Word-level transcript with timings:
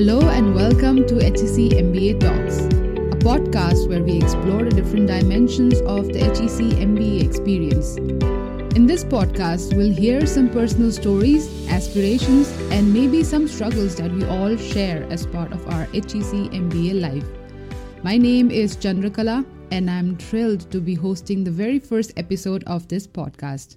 Hello 0.00 0.30
and 0.30 0.54
welcome 0.54 1.06
to 1.06 1.16
HEC 1.16 1.76
MBA 1.76 2.20
Talks, 2.20 2.60
a 2.60 3.18
podcast 3.22 3.86
where 3.86 4.02
we 4.02 4.16
explore 4.16 4.64
the 4.64 4.70
different 4.70 5.08
dimensions 5.08 5.78
of 5.82 6.06
the 6.06 6.20
HEC 6.20 6.72
MBA 6.80 7.22
experience. 7.22 7.96
In 8.74 8.86
this 8.86 9.04
podcast, 9.04 9.76
we'll 9.76 9.92
hear 9.92 10.24
some 10.24 10.48
personal 10.48 10.90
stories, 10.90 11.68
aspirations, 11.68 12.48
and 12.72 12.94
maybe 12.94 13.22
some 13.22 13.46
struggles 13.46 13.94
that 13.96 14.10
we 14.10 14.24
all 14.24 14.56
share 14.56 15.02
as 15.10 15.26
part 15.26 15.52
of 15.52 15.68
our 15.68 15.84
HEC 15.92 16.48
MBA 16.48 16.98
life. 16.98 17.26
My 18.02 18.16
name 18.16 18.50
is 18.50 18.78
Chandrakala, 18.78 19.44
and 19.70 19.90
I'm 19.90 20.16
thrilled 20.16 20.70
to 20.70 20.80
be 20.80 20.94
hosting 20.94 21.44
the 21.44 21.50
very 21.50 21.78
first 21.78 22.14
episode 22.16 22.64
of 22.64 22.88
this 22.88 23.06
podcast. 23.06 23.76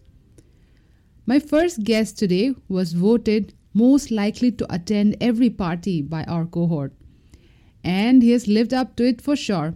My 1.25 1.39
first 1.39 1.83
guest 1.83 2.17
today 2.17 2.55
was 2.69 2.93
voted 2.93 3.53
most 3.73 4.11
likely 4.11 4.51
to 4.51 4.73
attend 4.73 5.17
every 5.19 5.49
party 5.49 6.01
by 6.01 6.23
our 6.25 6.45
cohort. 6.45 6.93
And 7.83 8.21
he 8.21 8.31
has 8.31 8.47
lived 8.47 8.73
up 8.73 8.95
to 8.97 9.07
it 9.07 9.21
for 9.21 9.35
sure. 9.35 9.75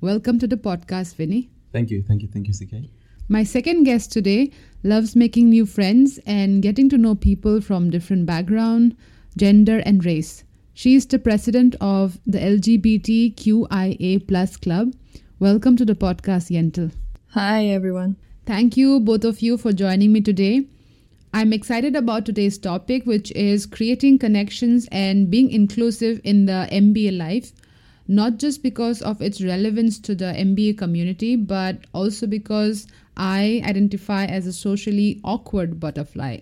Welcome 0.00 0.38
to 0.40 0.46
the 0.46 0.56
podcast, 0.56 1.16
Vinny. 1.16 1.50
Thank 1.72 1.90
you, 1.90 2.02
thank 2.02 2.22
you, 2.22 2.28
thank 2.28 2.46
you, 2.46 2.54
CK. 2.54 2.90
My 3.28 3.44
second 3.44 3.84
guest 3.84 4.12
today 4.12 4.52
loves 4.82 5.16
making 5.16 5.50
new 5.50 5.66
friends 5.66 6.18
and 6.24 6.62
getting 6.62 6.88
to 6.90 6.98
know 6.98 7.14
people 7.14 7.60
from 7.60 7.90
different 7.90 8.26
background, 8.26 8.96
gender, 9.36 9.78
and 9.84 10.04
race. 10.04 10.44
She 10.72 10.94
is 10.94 11.06
the 11.06 11.18
president 11.18 11.74
of 11.80 12.20
the 12.26 12.38
LGBTQIA 12.38 14.26
plus 14.28 14.56
club. 14.56 14.94
Welcome 15.40 15.76
to 15.76 15.84
the 15.84 15.94
podcast, 15.94 16.50
Yentl. 16.50 16.92
Hi, 17.32 17.66
everyone. 17.66 18.16
Thank 18.46 18.76
you, 18.76 19.00
both 19.00 19.24
of 19.24 19.42
you, 19.42 19.58
for 19.58 19.72
joining 19.72 20.12
me 20.12 20.20
today. 20.20 20.66
I'm 21.34 21.52
excited 21.52 21.94
about 21.94 22.24
today's 22.24 22.56
topic, 22.56 23.04
which 23.04 23.30
is 23.32 23.66
creating 23.66 24.18
connections 24.18 24.88
and 24.90 25.30
being 25.30 25.50
inclusive 25.50 26.22
in 26.24 26.46
the 26.46 26.66
MBA 26.72 27.18
life, 27.18 27.52
not 28.06 28.38
just 28.38 28.62
because 28.62 29.02
of 29.02 29.20
its 29.20 29.42
relevance 29.42 29.98
to 30.00 30.14
the 30.14 30.32
MBA 30.32 30.78
community, 30.78 31.36
but 31.36 31.84
also 31.92 32.26
because 32.26 32.86
I 33.18 33.62
identify 33.66 34.24
as 34.24 34.46
a 34.46 34.54
socially 34.54 35.20
awkward 35.22 35.78
butterfly. 35.78 36.38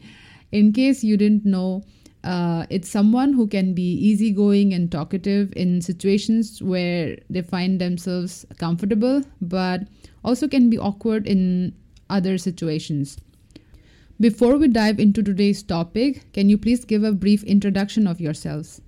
in 0.52 0.72
case 0.72 1.04
you 1.04 1.18
didn't 1.18 1.44
know, 1.44 1.82
uh, 2.24 2.64
it's 2.70 2.88
someone 2.88 3.34
who 3.34 3.46
can 3.46 3.74
be 3.74 3.92
easygoing 3.92 4.72
and 4.72 4.90
talkative 4.90 5.52
in 5.54 5.82
situations 5.82 6.62
where 6.62 7.18
they 7.28 7.42
find 7.42 7.78
themselves 7.78 8.46
comfortable, 8.56 9.22
but 9.42 9.82
also 10.24 10.48
can 10.48 10.70
be 10.70 10.78
awkward 10.78 11.26
in 11.26 11.74
other 12.08 12.38
situations. 12.38 13.18
Before 14.20 14.58
we 14.58 14.68
dive 14.68 15.00
into 15.00 15.22
today's 15.22 15.62
topic, 15.62 16.30
can 16.34 16.50
you 16.50 16.58
please 16.58 16.84
give 16.84 17.04
a 17.04 17.12
brief 17.12 17.42
introduction 17.44 18.06
of 18.06 18.20
yourselves? 18.20 18.82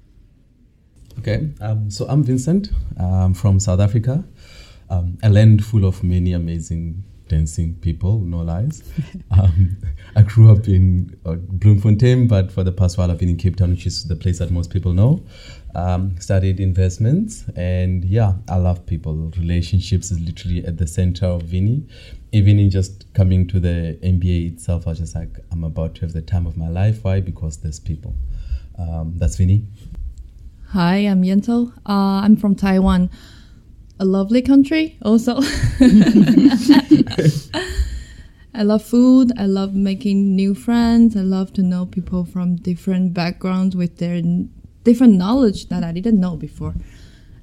Okay, 1.20 1.48
um, 1.62 1.90
so 1.90 2.06
I'm 2.06 2.22
Vincent 2.22 2.68
I'm 3.00 3.32
from 3.32 3.58
South 3.58 3.80
Africa, 3.80 4.24
um, 4.90 5.16
a 5.22 5.30
land 5.30 5.64
full 5.64 5.86
of 5.86 6.04
many 6.04 6.34
amazing 6.34 7.02
dancing 7.28 7.76
people, 7.76 8.20
no 8.20 8.42
lies. 8.42 8.82
Um, 9.30 9.78
I 10.14 10.20
grew 10.20 10.52
up 10.52 10.68
in 10.68 11.16
uh, 11.24 11.36
Bloemfontein, 11.36 12.28
but 12.28 12.52
for 12.52 12.62
the 12.62 12.72
past 12.72 12.98
while 12.98 13.10
I've 13.10 13.18
been 13.18 13.30
in 13.30 13.38
Cape 13.38 13.56
Town, 13.56 13.70
which 13.70 13.86
is 13.86 14.04
the 14.04 14.16
place 14.16 14.38
that 14.40 14.50
most 14.50 14.68
people 14.68 14.92
know. 14.92 15.24
Um, 15.74 16.20
studied 16.20 16.60
investments, 16.60 17.46
and 17.56 18.04
yeah, 18.04 18.34
I 18.50 18.56
love 18.56 18.84
people. 18.84 19.32
Relationships 19.38 20.10
is 20.10 20.20
literally 20.20 20.62
at 20.66 20.76
the 20.76 20.86
center 20.86 21.24
of 21.24 21.44
Vinny. 21.44 21.86
Even 22.34 22.58
in 22.58 22.70
just 22.70 23.12
coming 23.12 23.46
to 23.48 23.60
the 23.60 23.98
MBA 24.02 24.54
itself, 24.54 24.86
I 24.86 24.90
was 24.90 25.00
just 25.00 25.14
like, 25.14 25.38
I'm 25.50 25.64
about 25.64 25.94
to 25.96 26.00
have 26.02 26.14
the 26.14 26.22
time 26.22 26.46
of 26.46 26.56
my 26.56 26.68
life. 26.68 27.04
Why? 27.04 27.20
Because 27.20 27.58
there's 27.58 27.78
people. 27.78 28.14
Um, 28.78 29.14
that's 29.18 29.36
Vinny. 29.36 29.66
Hi, 30.68 30.96
I'm 30.96 31.22
Yentl. 31.22 31.72
Uh, 31.86 32.22
I'm 32.24 32.36
from 32.36 32.54
Taiwan, 32.54 33.10
a 34.00 34.06
lovely 34.06 34.40
country 34.40 34.96
also. 35.02 35.40
I 38.54 38.62
love 38.62 38.82
food. 38.82 39.32
I 39.36 39.44
love 39.44 39.74
making 39.74 40.34
new 40.34 40.54
friends. 40.54 41.14
I 41.16 41.20
love 41.20 41.52
to 41.54 41.62
know 41.62 41.84
people 41.84 42.24
from 42.24 42.56
different 42.56 43.12
backgrounds 43.12 43.76
with 43.76 43.98
their 43.98 44.22
different 44.84 45.14
knowledge 45.14 45.68
that 45.68 45.84
I 45.84 45.92
didn't 45.92 46.18
know 46.18 46.36
before. 46.36 46.74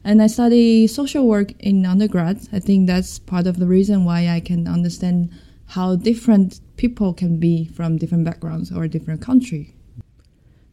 And 0.03 0.21
I 0.21 0.27
study 0.27 0.87
social 0.87 1.27
work 1.27 1.51
in 1.59 1.85
undergrad. 1.85 2.47
I 2.51 2.59
think 2.59 2.87
that's 2.87 3.19
part 3.19 3.47
of 3.47 3.59
the 3.59 3.67
reason 3.67 4.05
why 4.05 4.29
I 4.29 4.39
can 4.39 4.67
understand 4.67 5.31
how 5.67 5.95
different 5.95 6.61
people 6.77 7.13
can 7.13 7.37
be 7.37 7.65
from 7.65 7.97
different 7.97 8.25
backgrounds 8.25 8.71
or 8.71 8.87
different 8.87 9.21
country. 9.21 9.75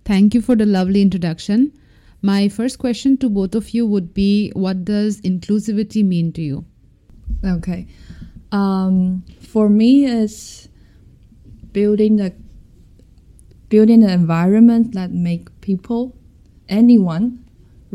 Thank 0.04 0.34
you 0.34 0.40
for 0.40 0.54
the 0.54 0.66
lovely 0.66 1.02
introduction. 1.02 1.72
My 2.22 2.48
first 2.48 2.78
question 2.78 3.16
to 3.18 3.28
both 3.28 3.54
of 3.54 3.70
you 3.70 3.86
would 3.86 4.14
be 4.14 4.50
what 4.54 4.84
does 4.84 5.20
inclusivity 5.20 6.04
mean 6.04 6.32
to 6.32 6.42
you? 6.42 6.64
Okay. 7.44 7.86
Um, 8.52 9.24
for 9.40 9.68
me, 9.68 10.06
it's 10.06 10.68
building 11.72 12.16
the 12.16 12.32
building 13.68 14.02
an 14.02 14.10
environment 14.10 14.94
that 14.94 15.10
make 15.10 15.60
people, 15.60 16.16
anyone, 16.68 17.45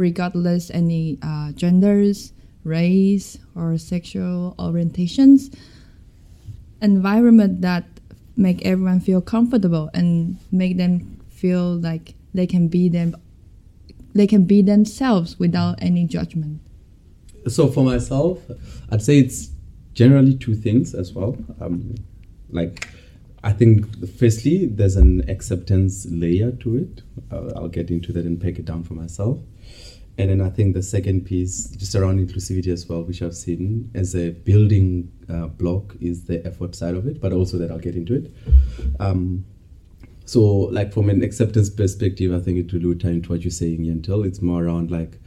regardless 0.01 0.72
any 0.72 1.19
uh, 1.22 1.51
genders, 1.53 2.34
race, 2.63 3.38
or 3.56 3.78
sexual 3.78 4.56
orientations, 4.57 5.56
environment 6.81 7.62
that 7.62 7.85
make 8.35 8.66
everyone 8.66 9.00
feel 9.00 9.22
comfortable 9.22 9.90
and 9.94 10.38
make 10.51 10.78
them 10.78 11.19
feel 11.29 11.75
like 11.78 12.16
they 12.34 12.47
can 12.47 12.67
be 12.67 12.90
them, 12.90 13.16
they 14.13 14.28
can 14.28 14.44
be 14.45 14.61
themselves 14.61 15.38
without 15.40 15.75
any 15.81 16.06
judgment. 16.06 16.59
So 17.47 17.67
for 17.67 17.84
myself, 17.84 18.40
I'd 18.91 19.01
say 19.01 19.19
it's 19.19 19.51
generally 19.94 20.35
two 20.35 20.56
things 20.56 20.94
as 20.94 21.13
well. 21.13 21.38
Um, 21.59 21.95
like, 22.50 22.88
I 23.44 23.53
think 23.53 24.07
firstly, 24.18 24.68
there's 24.68 24.96
an 24.96 25.28
acceptance 25.29 26.06
layer 26.09 26.52
to 26.52 26.78
it. 26.78 27.02
Uh, 27.31 27.52
I'll 27.56 27.69
get 27.69 27.90
into 27.90 28.13
that 28.13 28.25
and 28.25 28.40
break 28.40 28.59
it 28.59 28.66
down 28.66 28.84
for 28.84 28.94
myself. 28.94 29.40
And 30.18 30.29
then 30.29 30.41
I 30.41 30.50
think 30.50 30.75
the 30.75 30.84
second 30.84 31.25
piece, 31.25 31.69
just 31.69 31.96
around 31.96 32.19
inclusivity 32.19 32.68
as 32.68 32.88
well, 32.88 33.02
which 33.02 33.24
I've 33.24 33.35
seen 33.35 33.90
as 33.96 34.16
a 34.16 34.29
building 34.31 35.12
uh, 35.28 35.47
block, 35.47 35.96
is 36.00 36.25
the 36.25 36.46
effort 36.46 36.75
side 36.75 36.94
of 36.96 37.07
it, 37.07 37.19
but 37.19 37.34
also 37.34 37.57
that 37.57 37.72
I'll 37.72 37.79
get 37.79 37.96
into 37.96 38.13
it. 38.16 38.31
Um, 39.00 39.46
so, 40.25 40.44
like 40.44 40.94
from 40.94 41.09
an 41.09 41.23
acceptance 41.23 41.69
perspective, 41.69 42.34
I 42.34 42.40
think 42.40 42.59
it 42.59 42.84
will 42.84 42.96
tie 42.96 43.09
into 43.09 43.31
what 43.31 43.41
you're 43.41 43.52
saying, 43.52 43.79
Yentl. 43.79 44.25
It's 44.25 44.41
more 44.41 44.66
around 44.66 44.91
like 44.91 45.19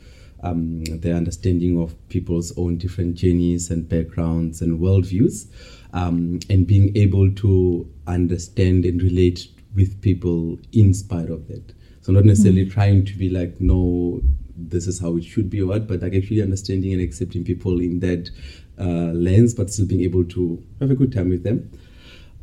um, 0.45 0.85
the 0.85 1.13
understanding 1.13 1.81
of 1.81 1.97
people's 2.09 2.57
own 2.57 2.77
different 2.77 3.17
journeys 3.17 3.71
and 3.71 3.89
backgrounds 3.89 4.61
and 4.61 4.79
worldviews, 4.79 5.47
um, 5.95 6.41
and 6.51 6.67
being 6.67 6.95
able 6.97 7.31
to 7.31 7.89
understand 8.07 8.85
and 8.85 9.01
relate 9.01 9.49
with 9.75 10.01
people 10.03 10.59
in 10.73 10.93
spite 10.93 11.31
of 11.31 11.49
that. 11.49 11.73
So 12.03 12.13
not 12.13 12.25
necessarily 12.25 12.69
trying 12.69 13.07
to 13.07 13.17
be 13.17 13.31
like, 13.31 13.61
no, 13.61 14.21
this 14.57 14.87
is 14.87 15.01
how 15.01 15.17
it 15.17 15.25
should 15.25 15.49
be 15.49 15.63
or 15.63 15.69
what, 15.69 15.87
but 15.87 16.03
like 16.03 16.15
actually 16.15 16.43
understanding 16.43 16.93
and 16.93 17.01
accepting 17.01 17.45
people 17.45 17.81
in 17.81 18.01
that 18.01 18.31
uh, 18.79 19.13
lens, 19.15 19.55
but 19.55 19.71
still 19.71 19.87
being 19.87 20.03
able 20.03 20.25
to 20.25 20.63
have 20.81 20.91
a 20.91 20.95
good 20.95 21.13
time 21.13 21.31
with 21.31 21.45
them. 21.45 21.71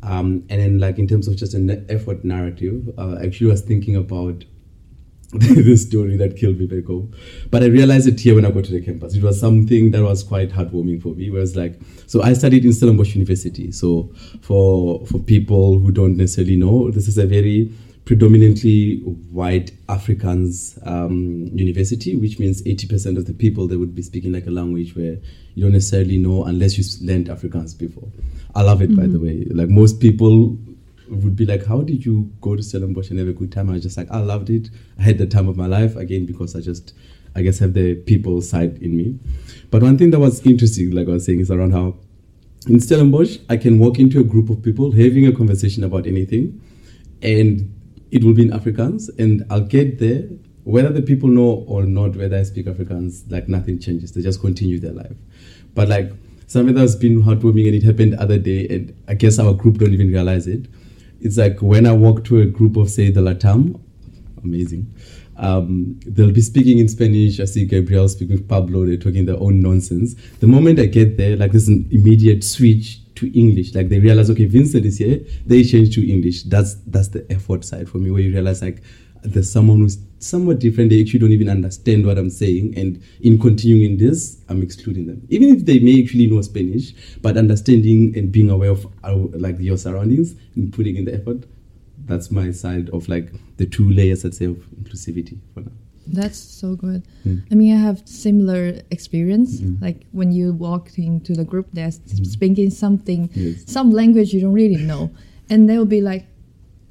Um, 0.01 0.45
and 0.49 0.61
then 0.61 0.79
like 0.79 0.97
in 0.97 1.07
terms 1.07 1.27
of 1.27 1.35
just 1.35 1.53
an 1.53 1.85
effort 1.89 2.23
narrative, 2.23 2.89
uh, 2.97 3.17
actually 3.23 3.51
was 3.51 3.61
thinking 3.61 3.95
about 3.95 4.45
this 5.33 5.83
story 5.83 6.17
that 6.17 6.35
killed 6.35 6.59
me 6.59 6.65
back 6.65 6.85
home. 6.85 7.13
But 7.49 7.63
I 7.63 7.67
realized 7.67 8.07
it 8.07 8.19
here 8.19 8.35
when 8.35 8.45
I 8.45 8.51
got 8.51 8.65
to 8.65 8.71
the 8.71 8.81
campus. 8.81 9.15
It 9.15 9.23
was 9.23 9.39
something 9.39 9.91
that 9.91 10.03
was 10.03 10.23
quite 10.23 10.49
heartwarming 10.49 11.01
for 11.01 11.09
me. 11.09 11.27
It 11.27 11.31
was 11.31 11.55
like, 11.55 11.79
so 12.05 12.21
I 12.21 12.33
studied 12.33 12.65
in 12.65 12.73
Stellenbosch 12.73 13.15
University. 13.15 13.71
So 13.71 14.11
for 14.41 15.05
for 15.05 15.19
people 15.19 15.79
who 15.79 15.91
don't 15.91 16.17
necessarily 16.17 16.57
know, 16.57 16.91
this 16.91 17.07
is 17.07 17.17
a 17.17 17.25
very 17.25 17.71
predominantly 18.03 18.97
white 19.31 19.71
Africans 19.87 20.77
um, 20.83 21.47
university, 21.53 22.17
which 22.17 22.39
means 22.39 22.61
80% 22.63 23.17
of 23.17 23.25
the 23.25 23.33
people 23.33 23.67
they 23.67 23.77
would 23.77 23.95
be 23.95 24.01
speaking 24.01 24.33
like 24.33 24.47
a 24.47 24.51
language 24.51 24.95
where 24.95 25.17
you 25.53 25.63
don't 25.63 25.71
necessarily 25.71 26.17
know 26.17 26.43
unless 26.43 26.77
you've 26.77 26.87
learned 27.01 27.27
Afrikaans 27.27 27.77
before. 27.77 28.09
I 28.53 28.63
love 28.63 28.81
it, 28.81 28.93
by 28.97 29.07
the 29.07 29.19
way. 29.19 29.45
Like 29.49 29.69
most 29.69 30.01
people 30.01 30.57
would 31.11 31.35
be 31.35 31.45
like, 31.45 31.65
how 31.65 31.81
did 31.81 32.05
you 32.05 32.31
go 32.41 32.55
to 32.55 32.63
Stellenbosch 32.63 33.09
and 33.09 33.19
have 33.19 33.27
a 33.27 33.33
good 33.33 33.51
time? 33.51 33.69
I 33.69 33.73
was 33.73 33.83
just 33.83 33.97
like, 33.97 34.09
I 34.09 34.19
loved 34.19 34.49
it. 34.49 34.69
I 34.97 35.03
had 35.03 35.17
the 35.17 35.27
time 35.27 35.47
of 35.47 35.57
my 35.57 35.67
life 35.67 35.95
again 35.95 36.25
because 36.25 36.55
I 36.55 36.61
just, 36.61 36.93
I 37.35 37.41
guess, 37.41 37.59
have 37.59 37.73
the 37.73 37.95
people 37.95 38.41
side 38.41 38.77
in 38.81 38.95
me. 38.95 39.19
But 39.69 39.83
one 39.83 39.97
thing 39.97 40.11
that 40.11 40.19
was 40.19 40.45
interesting, 40.45 40.91
like 40.91 41.07
I 41.07 41.11
was 41.11 41.25
saying, 41.25 41.39
is 41.39 41.51
around 41.51 41.73
how 41.73 41.95
in 42.67 42.79
Stellenbosch, 42.79 43.39
I 43.49 43.57
can 43.57 43.79
walk 43.79 43.99
into 43.99 44.19
a 44.19 44.23
group 44.23 44.49
of 44.49 44.61
people 44.61 44.91
having 44.91 45.25
a 45.25 45.31
conversation 45.31 45.83
about 45.83 46.05
anything, 46.05 46.61
and 47.21 47.73
it 48.11 48.23
will 48.23 48.33
be 48.33 48.43
in 48.43 48.51
Afrikaans, 48.51 49.09
and 49.17 49.43
I'll 49.49 49.61
get 49.61 49.99
there. 49.99 50.23
Whether 50.63 50.89
the 50.89 51.01
people 51.01 51.27
know 51.27 51.65
or 51.67 51.85
not 51.85 52.15
whether 52.15 52.37
I 52.37 52.43
speak 52.43 52.67
Afrikaans, 52.67 53.31
like 53.31 53.49
nothing 53.49 53.79
changes. 53.79 54.11
They 54.11 54.21
just 54.21 54.41
continue 54.41 54.79
their 54.79 54.91
life. 54.91 55.15
But 55.73 55.89
like 55.89 56.11
something 56.45 56.75
that's 56.75 56.95
been 56.95 57.23
heartwarming, 57.23 57.65
and 57.65 57.75
it 57.75 57.83
happened 57.83 58.13
the 58.13 58.21
other 58.21 58.37
day, 58.37 58.67
and 58.67 58.93
I 59.07 59.15
guess 59.15 59.39
our 59.39 59.53
group 59.53 59.79
don't 59.79 59.93
even 59.93 60.09
realize 60.09 60.45
it. 60.45 60.67
It's 61.21 61.37
like 61.37 61.61
when 61.61 61.85
I 61.85 61.93
walk 61.93 62.23
to 62.25 62.41
a 62.41 62.45
group 62.45 62.77
of 62.77 62.89
say 62.89 63.11
the 63.11 63.21
Latam, 63.21 63.79
amazing. 64.43 64.93
um, 65.37 65.99
they'll 66.05 66.31
be 66.31 66.41
speaking 66.41 66.77
in 66.79 66.87
Spanish. 66.87 67.39
I 67.39 67.45
see 67.45 67.65
Gabriel 67.65 68.07
speaking 68.07 68.35
with 68.35 68.47
Pablo. 68.47 68.85
They're 68.85 68.97
talking 68.97 69.25
their 69.25 69.39
own 69.39 69.59
nonsense. 69.61 70.15
The 70.39 70.47
moment 70.47 70.79
I 70.79 70.85
get 70.85 71.17
there, 71.17 71.35
like 71.35 71.51
there's 71.51 71.67
an 71.67 71.87
immediate 71.91 72.43
switch 72.43 72.99
to 73.15 73.39
English. 73.39 73.73
Like 73.73 73.89
they 73.89 73.99
realize, 73.99 74.29
okay, 74.29 74.45
Vincent 74.45 74.85
is 74.85 74.97
here. 74.99 75.19
They 75.45 75.63
change 75.63 75.95
to 75.95 76.11
English. 76.11 76.43
That's 76.43 76.75
that's 76.87 77.09
the 77.09 77.25
effort 77.31 77.65
side 77.65 77.89
for 77.89 77.97
me, 77.97 78.11
where 78.11 78.21
you 78.21 78.31
realize 78.31 78.61
like 78.61 78.81
there's 79.23 79.51
someone 79.51 79.79
who's 79.79 79.97
somewhat 80.21 80.59
different. 80.59 80.89
They 80.89 81.01
actually 81.01 81.19
don't 81.19 81.31
even 81.31 81.49
understand 81.49 82.05
what 82.05 82.17
I'm 82.17 82.29
saying, 82.29 82.73
and 82.77 83.01
in 83.21 83.39
continuing 83.39 83.97
this, 83.97 84.41
I'm 84.49 84.61
excluding 84.61 85.07
them, 85.07 85.25
even 85.29 85.49
if 85.55 85.65
they 85.65 85.79
may 85.79 86.01
actually 86.01 86.27
know 86.27 86.41
Spanish. 86.41 86.93
But 87.21 87.37
understanding 87.37 88.13
and 88.17 88.31
being 88.31 88.49
aware 88.49 88.71
of 88.71 88.85
our, 89.03 89.17
like 89.33 89.59
your 89.59 89.77
surroundings 89.77 90.35
and 90.55 90.71
putting 90.73 90.95
in 90.95 91.05
the 91.05 91.13
effort. 91.15 91.45
That's 92.05 92.31
my 92.31 92.51
side 92.51 92.89
of 92.89 93.07
like 93.07 93.31
the 93.57 93.65
two 93.65 93.89
layers, 93.89 94.25
I'd 94.25 94.33
say, 94.33 94.45
of 94.45 94.57
inclusivity 94.81 95.37
for 95.53 95.61
now. 95.61 95.71
That's 96.07 96.37
so 96.37 96.75
good. 96.75 97.03
Mm. 97.25 97.43
I 97.51 97.55
mean, 97.55 97.77
I 97.77 97.79
have 97.79 98.01
similar 98.05 98.81
experience. 98.89 99.61
Mm. 99.61 99.81
Like 99.81 100.05
when 100.11 100.31
you 100.31 100.51
walk 100.51 100.97
into 100.97 101.33
the 101.33 101.45
group, 101.45 101.67
they're 101.73 101.91
speaking 101.91 102.69
something, 102.71 103.29
Yes. 103.33 103.63
some 103.67 103.91
language 103.91 104.33
you 104.33 104.41
don't 104.41 104.53
really 104.53 104.83
know, 104.83 105.11
and 105.49 105.69
they'll 105.69 105.85
be 105.85 106.01
like 106.01 106.25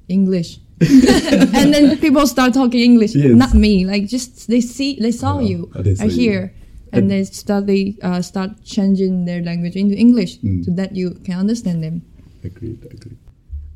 English, 0.09 0.61
and 1.55 1.75
then 1.75 1.99
people 1.99 2.27
start 2.27 2.55
talking 2.55 2.81
English. 2.81 3.15
Yes. 3.15 3.35
Not 3.35 3.55
me. 3.55 3.85
Like 3.85 4.07
just 4.07 4.49
they 4.49 4.61
see, 4.61 4.99
they 5.01 5.13
saw 5.13 5.39
Yeah, 5.41 5.49
you, 5.49 5.71
they 5.77 5.95
saw 5.95 6.05
are 6.05 6.09
here, 6.09 6.55
and 6.93 7.03
And- 7.03 7.11
they 7.11 7.25
start 7.25 7.67
they 7.67 7.97
uh, 8.03 8.23
start 8.23 8.63
changing 8.65 9.25
their 9.27 9.43
language 9.43 9.77
into 9.77 9.95
English 9.97 10.39
Mm. 10.41 10.65
so 10.65 10.71
that 10.73 10.97
you 10.97 11.11
can 11.25 11.39
understand 11.39 11.83
them. 11.85 12.03
Agreed, 12.43 12.85
agreed. 12.91 13.19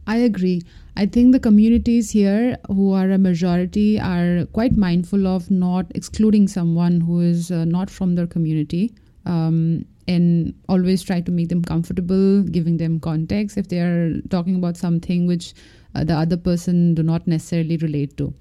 I 0.07 0.17
agree. 0.17 0.17
I 0.17 0.17
agree 0.31 0.63
I 0.97 1.07
think 1.07 1.33
the 1.33 1.41
communities 1.41 2.11
here, 2.13 2.57
who 2.69 2.93
are 2.93 3.11
a 3.11 3.19
majority, 3.19 3.99
are 3.99 4.47
quite 4.53 4.77
mindful 4.77 5.27
of 5.27 5.51
not 5.51 5.87
excluding 5.95 6.47
someone 6.47 7.01
who 7.01 7.21
is 7.21 7.51
uh, 7.51 7.65
not 7.65 7.91
from 7.91 8.15
their 8.15 8.29
community, 8.29 8.95
um, 9.27 9.85
and 10.07 10.55
always 10.69 11.03
try 11.03 11.21
to 11.21 11.33
make 11.33 11.49
them 11.49 11.63
comfortable, 11.63 12.43
giving 12.45 12.77
them 12.77 13.01
context 13.01 13.59
if 13.59 13.67
they 13.69 13.81
are 13.81 14.21
talking 14.31 14.55
about 14.55 14.77
something 14.77 15.27
which 15.27 15.53
uh, 15.95 16.05
the 16.05 16.15
other 16.15 16.37
person 16.37 16.95
do 16.95 17.03
not 17.03 17.27
necessarily 17.27 17.77
relate 17.79 18.17
to. 18.17 18.33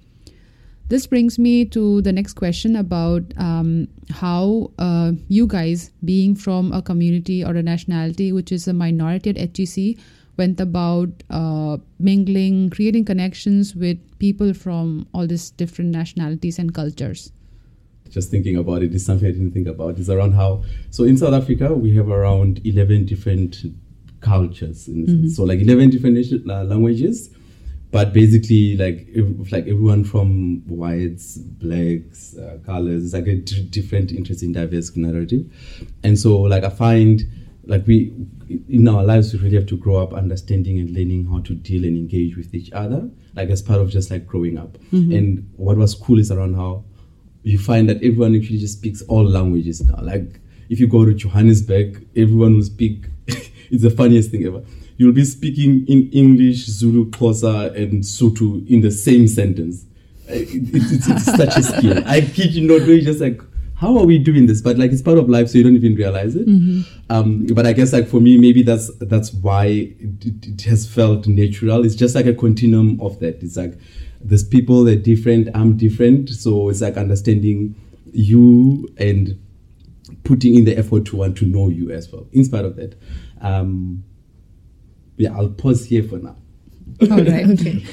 This 0.90 1.08
brings 1.08 1.40
me 1.40 1.66
to 1.66 2.02
the 2.02 2.12
next 2.12 2.34
question 2.34 2.76
about 2.76 3.24
um, 3.38 3.88
how 4.12 4.72
uh, 4.78 5.14
you 5.28 5.48
guys, 5.48 5.92
being 6.04 6.36
from 6.36 6.72
a 6.74 6.82
community 6.82 7.44
or 7.44 7.56
a 7.56 7.64
nationality 7.64 8.32
which 8.32 8.52
is 8.52 8.68
a 8.68 8.74
minority 8.74 9.30
at 9.30 9.58
HEC, 9.58 9.98
went 10.38 10.60
about 10.60 11.10
uh, 11.30 11.78
mingling, 12.00 12.70
creating 12.70 13.06
connections 13.06 13.76
with 13.76 13.98
people 14.20 14.54
from 14.54 15.08
all 15.14 15.26
these 15.26 15.52
different 15.52 15.92
nationalities 15.92 16.60
and 16.60 16.74
cultures. 16.74 17.32
just 18.10 18.30
thinking 18.30 18.58
about 18.58 18.84
it 18.84 18.94
is 18.94 19.04
something 19.04 19.28
I 19.28 19.32
didn't 19.32 19.52
think 19.52 19.68
about. 19.68 19.98
Is 19.98 20.10
around 20.10 20.34
how 20.34 20.64
so 20.92 21.04
in 21.04 21.18
South 21.18 21.34
Africa 21.34 21.74
we 21.74 21.96
have 21.96 22.10
around 22.10 22.62
eleven 22.64 23.06
different 23.06 23.64
cultures. 24.22 24.86
Sense. 24.86 25.36
So 25.36 25.44
like 25.44 25.60
eleven 25.60 25.90
different 25.90 26.18
uh, 26.50 26.64
languages, 26.64 27.30
but 27.94 28.12
basically 28.12 28.76
like 28.76 29.08
ev- 29.16 29.52
like 29.52 29.64
everyone 29.68 30.04
from 30.04 30.62
whites, 30.68 31.38
blacks, 31.38 32.36
uh, 32.38 32.58
colors. 32.66 33.06
It's 33.06 33.14
like 33.14 33.28
a 33.28 33.36
d- 33.36 33.64
different, 33.70 34.12
interesting, 34.12 34.52
diverse 34.52 34.96
narrative. 34.98 35.46
And 36.04 36.20
so 36.20 36.42
like 36.42 36.64
I 36.66 36.70
find 36.70 37.22
like 37.66 37.88
we 37.88 38.12
in 38.68 38.88
our 38.90 39.04
lives 39.04 39.32
we 39.34 39.40
really 39.40 39.56
have 39.56 39.68
to 39.68 39.78
grow 39.78 39.96
up 40.04 40.12
understanding 40.14 40.80
and 40.80 40.90
learning 40.90 41.28
how 41.32 41.40
to 41.40 41.54
deal 41.56 41.86
and 41.86 41.96
engage 41.96 42.36
with 42.36 42.54
each 42.54 42.70
other 42.74 43.10
like 43.36 43.50
as 43.50 43.62
part 43.62 43.80
of 43.80 43.90
just 43.90 44.12
like 44.12 44.28
growing 44.28 44.58
up 44.58 44.78
and 44.92 45.50
what 45.56 45.78
was 45.78 45.96
cool 45.96 46.20
is 46.20 46.30
around 46.30 46.54
how 46.56 46.84
you 47.44 47.60
find 47.60 47.88
that 47.90 47.98
everyone 47.98 48.36
actually 48.36 48.58
just 48.58 48.78
speaks 48.78 49.02
all 49.04 49.24
languages 49.24 49.82
now. 49.82 50.00
Like 50.02 50.40
if 50.70 50.80
you 50.80 50.88
go 50.88 51.06
to 51.06 51.14
Johannesburg, 51.14 52.08
everyone 52.16 52.56
will 52.56 52.64
speak. 52.64 53.06
it's 53.28 53.84
the 53.84 53.90
funniest 53.90 54.32
thing 54.32 54.46
ever. 54.46 54.64
You'll 54.98 55.14
be 55.14 55.26
speaking 55.26 55.86
in 55.88 56.10
English, 56.12 56.66
Zulu, 56.68 57.10
Xhosa, 57.10 57.76
and 57.76 58.04
Sotho 58.04 58.68
in 58.70 58.82
the 58.82 58.92
same 58.92 59.28
sentence. 59.28 59.86
Uh, 60.30 60.34
it- 60.34 60.74
It's, 60.74 61.08
it's, 61.08 61.26
such 61.38 61.58
a 61.58 61.64
skill. 61.64 62.04
I 62.06 62.22
kid 62.22 62.54
you 62.54 62.68
not. 62.68 62.86
You're 62.88 63.00
just 63.02 63.20
like, 63.20 63.42
how 63.76 63.98
are 63.98 64.06
we 64.06 64.18
doing 64.20 64.46
this? 64.46 64.62
But 64.62 64.78
like, 64.78 64.92
it's 64.92 65.02
part 65.02 65.18
of 65.18 65.28
life, 65.30 65.50
so 65.50 65.58
you 65.58 65.64
don't 65.64 65.76
even 65.76 65.96
realize 65.96 66.36
it. 66.36 66.48
Um, 67.10 67.48
but 67.48 67.66
I 67.66 67.74
guess 67.74 67.92
like 67.92 68.08
for 68.08 68.22
me, 68.22 68.38
maybe 68.38 68.62
that's 68.64 68.90
that's 69.00 69.34
why 69.34 69.66
it, 69.66 70.26
it, 70.26 70.48
it 70.48 70.62
has 70.64 70.88
felt 70.88 71.28
natural. 71.28 71.84
It's 71.84 71.96
just 71.96 72.16
like 72.16 72.26
a 72.28 72.34
continuum 72.34 73.00
of 73.02 73.20
that. 73.20 73.44
It's 73.44 73.58
like 73.58 73.78
there's 74.22 74.44
people 74.44 74.84
that 74.86 75.00
are 75.00 75.02
different. 75.02 75.50
I'm 75.54 75.76
different, 75.76 76.30
so 76.30 76.70
it's 76.70 76.82
like 76.82 76.96
understanding 76.98 77.76
you 78.14 78.88
and 78.98 79.38
putting 80.24 80.56
in 80.56 80.64
the 80.66 80.78
effort 80.78 81.06
to 81.08 81.18
want 81.18 81.36
to 81.40 81.46
know 81.46 81.68
you 81.70 81.92
as 81.92 82.10
well. 82.12 82.28
In 82.32 82.46
spite 82.46 82.64
of 82.64 82.76
that, 82.78 82.96
um, 83.42 84.04
yeah, 85.18 85.36
I'll 85.36 85.50
pause 85.50 85.86
here 85.86 86.04
for 86.04 86.18
now. 86.18 86.36
All 87.02 87.24
right. 87.24 87.50
Okay. 87.50 87.84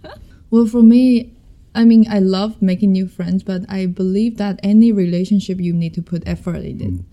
well, 0.50 0.66
for 0.66 0.82
me, 0.82 1.32
I 1.74 1.84
mean, 1.84 2.06
I 2.10 2.18
love 2.18 2.60
making 2.60 2.92
new 2.92 3.06
friends, 3.06 3.42
but 3.42 3.62
I 3.68 3.86
believe 3.86 4.36
that 4.38 4.58
any 4.62 4.92
relationship 4.92 5.60
you 5.60 5.72
need 5.72 5.94
to 5.94 6.02
put 6.02 6.22
effort 6.26 6.64
in 6.64 6.80
it. 6.80 7.04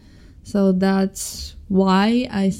So 0.44 0.72
that's 0.72 1.56
why 1.68 2.28
I. 2.32 2.54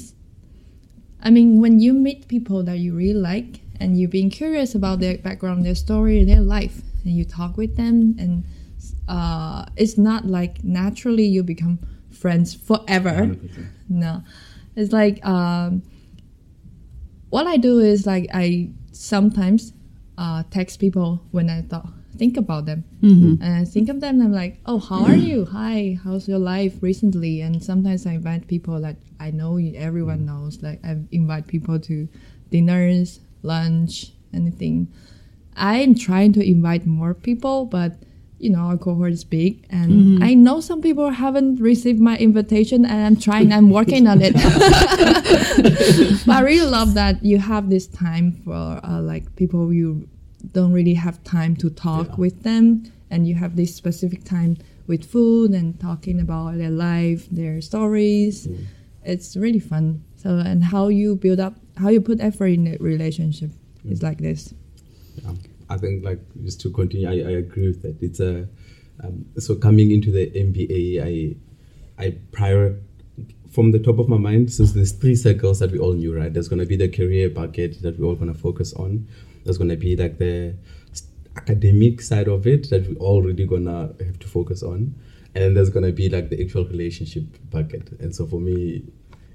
I 1.20 1.30
mean, 1.30 1.60
when 1.60 1.80
you 1.80 1.94
meet 1.94 2.28
people 2.28 2.62
that 2.62 2.78
you 2.78 2.94
really 2.94 3.18
like 3.18 3.60
and 3.80 3.98
you're 3.98 4.08
being 4.08 4.30
curious 4.30 4.74
about 4.74 5.00
their 5.00 5.18
background, 5.18 5.66
their 5.66 5.74
story, 5.74 6.22
their 6.22 6.40
life, 6.40 6.82
and 7.04 7.12
you 7.14 7.24
talk 7.24 7.56
with 7.56 7.76
them, 7.76 8.14
and 8.18 8.44
uh, 9.08 9.66
it's 9.76 9.98
not 9.98 10.26
like 10.26 10.62
naturally 10.62 11.24
you 11.24 11.42
become 11.42 11.80
friends 12.10 12.54
forever. 12.54 13.10
100%. 13.10 13.66
No, 13.88 14.22
it's 14.76 14.92
like 14.92 15.24
um, 15.26 15.82
what 17.30 17.46
I 17.46 17.56
do 17.56 17.80
is 17.80 18.06
like 18.06 18.26
I 18.32 18.70
sometimes 18.92 19.72
uh, 20.16 20.42
text 20.50 20.80
people 20.80 21.22
when 21.30 21.50
I 21.50 21.62
thought 21.62 21.88
think 22.16 22.36
about 22.36 22.66
them 22.66 22.84
and 23.40 23.54
I 23.54 23.64
think 23.64 23.88
of 23.88 24.00
them. 24.00 24.20
I'm 24.20 24.32
like, 24.32 24.58
oh, 24.66 24.80
how 24.80 25.04
are 25.04 25.14
you? 25.14 25.44
Hi, 25.46 25.98
how's 26.02 26.26
your 26.26 26.40
life 26.40 26.82
recently? 26.82 27.40
And 27.40 27.62
sometimes 27.62 28.06
I 28.06 28.12
invite 28.12 28.48
people 28.48 28.80
that 28.80 28.96
I 29.20 29.30
know 29.30 29.56
everyone 29.58 30.26
knows. 30.26 30.60
Like 30.62 30.80
I 30.84 30.96
invite 31.12 31.46
people 31.46 31.78
to 31.78 32.08
dinners, 32.50 33.20
lunch, 33.42 34.12
anything. 34.34 34.88
I'm 35.56 35.94
trying 35.94 36.32
to 36.34 36.42
invite 36.44 36.86
more 36.86 37.14
people, 37.14 37.66
but 37.66 38.02
you 38.38 38.50
know 38.50 38.60
our 38.60 38.76
cohort 38.76 39.12
is 39.12 39.24
big, 39.24 39.66
and 39.70 39.90
mm-hmm. 39.92 40.22
I 40.22 40.34
know 40.34 40.60
some 40.60 40.80
people 40.80 41.10
haven't 41.10 41.60
received 41.60 42.00
my 42.00 42.16
invitation, 42.16 42.84
and 42.84 43.06
I'm 43.06 43.16
trying. 43.16 43.52
I'm 43.52 43.70
working 43.70 44.06
on 44.06 44.20
it. 44.22 44.34
but 46.26 46.36
I 46.36 46.40
really 46.40 46.70
love 46.70 46.94
that 46.94 47.24
you 47.24 47.38
have 47.38 47.68
this 47.70 47.86
time 47.86 48.32
for 48.44 48.80
uh, 48.82 49.00
like 49.00 49.34
people 49.36 49.72
you 49.72 50.08
don't 50.52 50.72
really 50.72 50.94
have 50.94 51.22
time 51.24 51.56
to 51.56 51.70
talk 51.70 52.08
Yeah. 52.08 52.14
with 52.16 52.42
them, 52.42 52.84
and 53.10 53.26
you 53.26 53.34
have 53.34 53.56
this 53.56 53.74
specific 53.74 54.24
time 54.24 54.56
with 54.86 55.04
food 55.04 55.50
and 55.50 55.78
talking 55.80 56.20
about 56.20 56.56
their 56.58 56.70
life, 56.70 57.28
their 57.30 57.60
stories. 57.60 58.46
Mm. 58.46 58.64
It's 59.04 59.36
really 59.36 59.60
fun. 59.60 60.04
So 60.16 60.38
and 60.38 60.64
how 60.64 60.88
you 60.88 61.16
build 61.16 61.40
up, 61.40 61.54
how 61.76 61.88
you 61.88 62.00
put 62.00 62.20
effort 62.20 62.46
in 62.46 62.66
a 62.68 62.76
relationship 62.78 63.50
is 63.84 64.00
mm. 64.00 64.02
like 64.02 64.18
this. 64.18 64.54
Yeah, 65.22 65.32
I 65.68 65.76
think 65.76 66.04
like 66.04 66.20
just 66.44 66.60
to 66.62 66.70
continue, 66.70 67.08
I, 67.08 67.30
I 67.30 67.32
agree 67.38 67.68
with 67.68 67.82
that. 67.82 67.96
It's 68.00 68.20
a 68.20 68.48
um, 69.02 69.26
so 69.38 69.54
coming 69.54 69.90
into 69.90 70.10
the 70.10 70.30
MBA, 70.30 71.02
I 71.02 72.02
I 72.02 72.16
prior 72.32 72.80
from 73.50 73.72
the 73.72 73.78
top 73.78 73.98
of 73.98 74.08
my 74.08 74.18
mind. 74.18 74.52
So 74.52 74.64
there's 74.64 74.92
three 74.92 75.14
circles 75.16 75.58
that 75.60 75.72
we 75.72 75.78
all 75.78 75.94
knew, 75.94 76.16
right? 76.16 76.32
There's 76.32 76.48
gonna 76.48 76.66
be 76.66 76.76
the 76.76 76.88
career 76.88 77.28
bucket 77.28 77.82
that 77.82 77.98
we're 77.98 78.06
all 78.06 78.14
gonna 78.14 78.34
focus 78.34 78.72
on. 78.74 79.06
There's 79.44 79.58
gonna 79.58 79.76
be 79.76 79.96
like 79.96 80.18
the 80.18 80.54
academic 81.36 82.00
side 82.00 82.28
of 82.28 82.46
it 82.46 82.68
that 82.70 82.88
we 82.88 82.96
all 82.96 83.22
really 83.22 83.46
gonna 83.46 83.94
have 84.04 84.18
to 84.18 84.28
focus 84.28 84.62
on, 84.62 84.94
and 85.34 85.56
there's 85.56 85.70
gonna 85.70 85.92
be 85.92 86.08
like 86.08 86.30
the 86.30 86.42
actual 86.42 86.64
relationship 86.66 87.24
bucket. 87.50 87.92
And 88.00 88.14
so 88.14 88.26
for 88.26 88.40
me, 88.40 88.82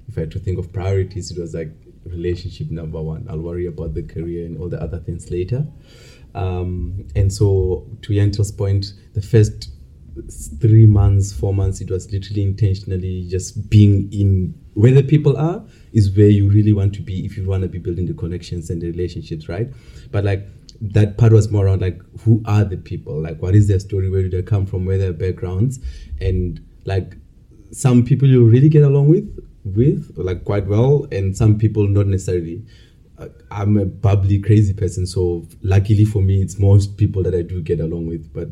if 0.08 0.18
I 0.18 0.22
had 0.22 0.30
to 0.32 0.38
think 0.38 0.58
of 0.58 0.72
priorities, 0.72 1.30
it 1.30 1.38
was 1.38 1.54
like 1.54 1.72
relationship 2.04 2.70
number 2.70 3.00
one. 3.00 3.26
I'll 3.28 3.40
worry 3.40 3.66
about 3.66 3.94
the 3.94 4.02
career 4.02 4.46
and 4.46 4.58
all 4.58 4.68
the 4.68 4.80
other 4.80 4.98
things 4.98 5.30
later. 5.30 5.66
Um, 6.34 7.06
and 7.14 7.32
so, 7.32 7.86
to 8.02 8.12
Yentl's 8.12 8.52
point, 8.52 8.92
the 9.14 9.22
first 9.22 9.70
three 10.60 10.86
months, 10.86 11.32
four 11.32 11.54
months, 11.54 11.80
it 11.80 11.90
was 11.90 12.10
literally 12.12 12.42
intentionally 12.42 13.26
just 13.28 13.68
being 13.68 14.12
in 14.12 14.54
where 14.74 14.92
the 14.92 15.02
people 15.02 15.36
are 15.36 15.64
is 15.92 16.16
where 16.16 16.28
you 16.28 16.48
really 16.50 16.72
want 16.72 16.94
to 16.94 17.02
be 17.02 17.24
if 17.24 17.36
you 17.36 17.46
want 17.46 17.62
to 17.62 17.68
be 17.68 17.78
building 17.78 18.06
the 18.06 18.14
connections 18.14 18.70
and 18.70 18.82
the 18.82 18.90
relationships, 18.90 19.48
right? 19.48 19.68
But 20.10 20.24
like 20.24 20.46
that 20.80 21.16
part 21.16 21.32
was 21.32 21.50
more 21.50 21.66
around 21.66 21.82
like 21.82 22.00
who 22.20 22.42
are 22.46 22.64
the 22.64 22.76
people, 22.76 23.20
like 23.20 23.40
what 23.40 23.54
is 23.54 23.68
their 23.68 23.78
story, 23.78 24.10
where 24.10 24.22
do 24.22 24.28
they 24.28 24.42
come 24.42 24.66
from, 24.66 24.84
where 24.84 24.98
their 24.98 25.12
backgrounds, 25.12 25.78
and 26.20 26.60
like 26.84 27.16
some 27.70 28.04
people 28.04 28.28
you 28.28 28.44
really 28.44 28.68
get 28.68 28.82
along 28.82 29.08
with 29.08 29.28
with 29.64 30.12
like 30.16 30.44
quite 30.44 30.66
well 30.66 31.06
and 31.10 31.36
some 31.36 31.56
people 31.56 31.88
not 31.88 32.06
necessarily 32.06 32.62
I'm 33.50 33.76
a 33.76 33.84
bubbly, 33.84 34.40
crazy 34.40 34.74
person. 34.74 35.06
So 35.06 35.46
luckily 35.62 36.04
for 36.04 36.20
me, 36.20 36.42
it's 36.42 36.58
most 36.58 36.96
people 36.96 37.22
that 37.22 37.34
I 37.34 37.42
do 37.42 37.62
get 37.62 37.80
along 37.80 38.06
with. 38.06 38.32
But 38.32 38.48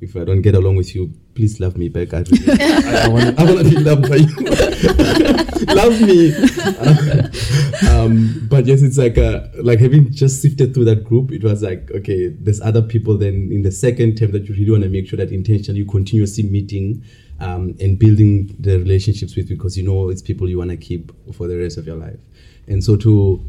if 0.00 0.16
I 0.16 0.24
don't 0.24 0.42
get 0.42 0.54
along 0.54 0.76
with 0.76 0.94
you, 0.94 1.12
please 1.34 1.58
love 1.60 1.76
me 1.76 1.88
back. 1.88 2.12
I, 2.12 2.18
really, 2.18 2.52
I, 2.60 3.06
I 3.06 3.44
want 3.44 3.58
to 3.58 3.70
be 3.70 3.78
loved 3.78 4.08
by 4.08 4.16
you. 4.16 4.26
love 5.74 6.00
me. 6.02 6.34
um, 7.88 8.46
but 8.48 8.66
yes, 8.66 8.82
it's 8.82 8.98
like 8.98 9.16
a, 9.16 9.50
like 9.62 9.80
having 9.80 10.12
just 10.12 10.42
sifted 10.42 10.74
through 10.74 10.84
that 10.84 11.04
group, 11.04 11.32
it 11.32 11.42
was 11.42 11.62
like, 11.62 11.90
okay, 11.92 12.28
there's 12.28 12.60
other 12.60 12.82
people 12.82 13.16
then 13.16 13.50
in 13.50 13.62
the 13.62 13.72
second 13.72 14.16
term 14.16 14.32
that 14.32 14.48
you 14.48 14.54
really 14.54 14.70
want 14.70 14.82
to 14.82 14.90
make 14.90 15.08
sure 15.08 15.16
that 15.16 15.32
intentionally 15.32 15.80
you 15.80 15.86
continuously 15.86 16.44
meeting 16.44 17.02
um, 17.40 17.74
and 17.80 17.98
building 17.98 18.54
the 18.60 18.78
relationships 18.78 19.34
with 19.34 19.48
because 19.48 19.76
you 19.76 19.82
know 19.82 20.10
it's 20.10 20.22
people 20.22 20.48
you 20.48 20.58
want 20.58 20.70
to 20.70 20.76
keep 20.76 21.10
for 21.34 21.48
the 21.48 21.56
rest 21.56 21.78
of 21.78 21.86
your 21.86 21.96
life. 21.96 22.18
And 22.66 22.82
so 22.82 22.96
to 22.96 23.44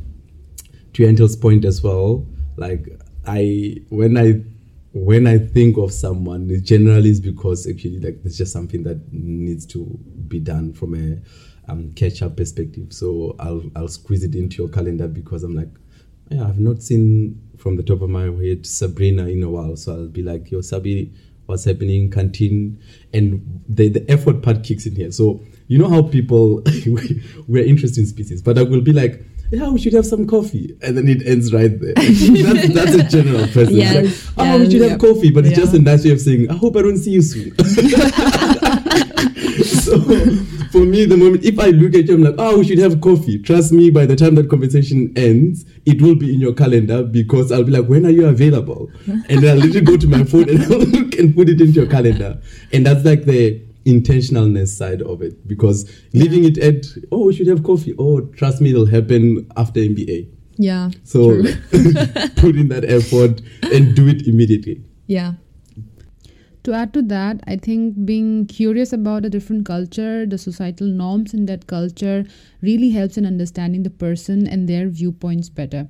to 0.95 1.03
Yentl's 1.03 1.35
point 1.35 1.65
as 1.65 1.83
well, 1.83 2.25
like 2.55 2.87
I 3.27 3.77
when 3.89 4.17
I 4.17 4.41
when 4.93 5.27
I 5.27 5.37
think 5.37 5.77
of 5.77 5.91
someone, 5.91 6.49
it 6.49 6.63
generally 6.63 7.09
is 7.09 7.19
because 7.19 7.67
actually 7.67 7.99
like 7.99 8.19
it's 8.23 8.37
just 8.37 8.53
something 8.53 8.83
that 8.83 9.11
needs 9.11 9.65
to 9.67 9.83
be 10.29 10.39
done 10.39 10.71
from 10.73 10.95
a 10.95 11.69
um, 11.69 11.91
catch 11.95 12.21
up 12.21 12.37
perspective. 12.37 12.93
So 12.93 13.35
I'll 13.39 13.63
I'll 13.75 13.89
squeeze 13.89 14.23
it 14.23 14.35
into 14.35 14.63
your 14.63 14.71
calendar 14.71 15.09
because 15.09 15.43
I'm 15.43 15.53
like, 15.53 15.67
yeah, 16.29 16.47
I've 16.47 16.59
not 16.59 16.81
seen 16.81 17.41
from 17.57 17.75
the 17.75 17.83
top 17.83 18.01
of 18.01 18.09
my 18.09 18.31
head 18.45 18.65
Sabrina 18.65 19.27
in 19.27 19.43
a 19.43 19.49
while. 19.49 19.75
So 19.75 19.91
I'll 19.91 20.07
be 20.07 20.23
like, 20.23 20.49
yo, 20.49 20.61
Sabi, 20.61 21.11
what's 21.45 21.65
happening, 21.65 22.09
canteen, 22.09 22.81
and 23.13 23.63
the 23.67 23.89
the 23.89 24.09
effort 24.09 24.41
part 24.41 24.63
kicks 24.63 24.85
in 24.85 24.95
here. 24.95 25.11
So 25.11 25.43
you 25.67 25.77
know 25.77 25.89
how 25.89 26.03
people 26.03 26.63
we're 27.49 27.65
interesting 27.65 28.05
species, 28.05 28.41
but 28.41 28.57
I 28.57 28.61
will 28.61 28.79
be 28.79 28.93
like 28.93 29.25
yeah, 29.55 29.69
we 29.69 29.79
should 29.79 29.93
have 29.93 30.05
some 30.05 30.27
coffee. 30.27 30.77
And 30.81 30.97
then 30.97 31.07
it 31.07 31.25
ends 31.25 31.53
right 31.53 31.79
there. 31.79 31.93
that's, 31.95 32.73
that's 32.73 32.95
a 32.95 33.03
general 33.03 33.47
person. 33.47 33.75
Yes, 33.75 34.27
like, 34.37 34.37
oh, 34.37 34.43
yes, 34.43 34.59
we 34.59 34.71
should 34.71 34.89
have 34.89 34.99
coffee, 34.99 35.31
but 35.31 35.45
it's 35.45 35.55
just 35.55 35.73
a 35.73 35.79
nice 35.79 36.03
way 36.03 36.11
of 36.11 36.21
saying, 36.21 36.49
I 36.49 36.55
hope 36.55 36.75
I 36.75 36.81
don't 36.81 36.97
see 36.97 37.11
you 37.11 37.21
soon. 37.21 37.57
so 39.63 39.99
for 40.75 40.85
me, 40.85 41.05
the 41.05 41.15
moment, 41.17 41.45
if 41.45 41.57
I 41.57 41.67
look 41.67 41.95
at 41.95 42.07
you, 42.07 42.15
I'm 42.15 42.23
like, 42.23 42.35
oh, 42.37 42.57
we 42.59 42.65
should 42.67 42.79
have 42.79 42.99
coffee. 42.99 43.39
Trust 43.39 43.71
me, 43.71 43.89
by 43.89 44.05
the 44.05 44.15
time 44.15 44.35
that 44.35 44.49
conversation 44.49 45.13
ends, 45.15 45.65
it 45.85 46.01
will 46.01 46.15
be 46.15 46.33
in 46.33 46.41
your 46.41 46.53
calendar 46.53 47.03
because 47.03 47.51
I'll 47.51 47.63
be 47.63 47.71
like, 47.71 47.87
when 47.87 48.05
are 48.05 48.09
you 48.09 48.27
available? 48.27 48.91
And 49.07 49.41
then 49.41 49.57
I'll 49.57 49.63
literally 49.63 49.81
go 49.85 49.95
to 49.95 50.07
my 50.07 50.23
phone 50.25 50.49
and 50.49 50.61
I'll 50.71 50.79
look 50.79 51.15
and 51.15 51.33
put 51.33 51.47
it 51.47 51.61
into 51.61 51.73
your 51.73 51.87
calendar. 51.87 52.41
And 52.73 52.85
that's 52.85 53.05
like 53.05 53.23
the 53.23 53.64
intentionalness 53.85 54.69
side 54.69 55.01
of 55.01 55.21
it. 55.21 55.47
Because 55.47 55.89
leaving 56.13 56.43
it 56.43 56.57
at 56.57 56.85
oh 57.11 57.25
we 57.25 57.35
should 57.35 57.47
have 57.47 57.63
coffee. 57.63 57.95
Oh 57.97 58.21
trust 58.21 58.61
me 58.61 58.71
it'll 58.71 58.85
happen 58.85 59.47
after 59.55 59.79
MBA 59.79 60.35
yeah 60.57 60.89
so 61.03 61.41
put 62.37 62.55
in 62.55 62.69
that 62.69 62.85
effort 62.87 63.41
and 63.73 63.95
do 63.95 64.07
it 64.07 64.27
immediately. 64.27 64.83
Yeah. 65.07 65.33
To 66.63 66.73
add 66.73 66.93
to 66.93 67.03
that 67.03 67.41
i 67.45 67.57
think 67.57 68.05
being 68.05 68.47
curious 68.47 68.91
about 68.91 69.23
a 69.23 69.29
different 69.29 69.67
culture 69.67 70.25
the 70.25 70.37
societal 70.37 70.87
norms 70.87 71.31
in 71.31 71.45
that 71.45 71.67
culture 71.67 72.25
really 72.61 72.89
helps 72.89 73.19
in 73.19 73.25
understanding 73.25 73.83
the 73.83 73.91
person 73.91 74.47
and 74.47 74.67
their 74.67 74.89
viewpoints 74.89 75.49
better. 75.49 75.87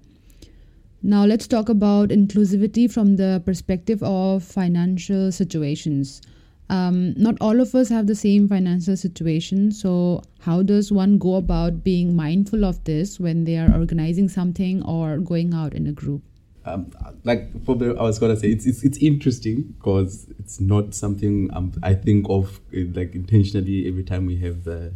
Now 1.01 1.23
let's 1.23 1.47
talk 1.47 1.69
about 1.69 2.09
inclusivity 2.09 2.91
from 2.91 3.15
the 3.15 3.41
perspective 3.45 4.01
of 4.03 4.43
financial 4.43 5.31
situations 5.31 6.21
um, 6.69 7.13
not 7.15 7.35
all 7.41 7.59
of 7.59 7.75
us 7.75 7.89
have 7.89 8.07
the 8.07 8.15
same 8.15 8.47
financial 8.47 8.97
situation. 8.97 9.71
So, 9.71 10.23
how 10.39 10.63
does 10.63 10.91
one 10.91 11.17
go 11.17 11.35
about 11.35 11.83
being 11.83 12.15
mindful 12.15 12.65
of 12.65 12.83
this 12.83 13.19
when 13.19 13.43
they 13.43 13.57
are 13.57 13.71
organizing 13.71 14.29
something 14.29 14.83
or 14.83 15.17
going 15.17 15.53
out 15.53 15.73
in 15.73 15.87
a 15.87 15.91
group? 15.91 16.23
Um, 16.65 16.91
like 17.23 17.63
probably 17.63 17.89
I 17.95 18.01
was 18.01 18.17
gonna 18.17 18.35
say 18.35 18.49
it's 18.49 18.65
it's, 18.65 18.83
it's 18.83 18.97
interesting 18.97 19.75
because 19.77 20.25
it's 20.39 20.59
not 20.59 20.95
something 20.95 21.51
um, 21.53 21.73
I 21.83 21.93
think 21.93 22.25
of 22.27 22.59
eh, 22.73 22.85
like 22.91 23.13
intentionally 23.13 23.87
every 23.87 24.03
time 24.03 24.25
we 24.25 24.37
have 24.37 24.63
the 24.63 24.91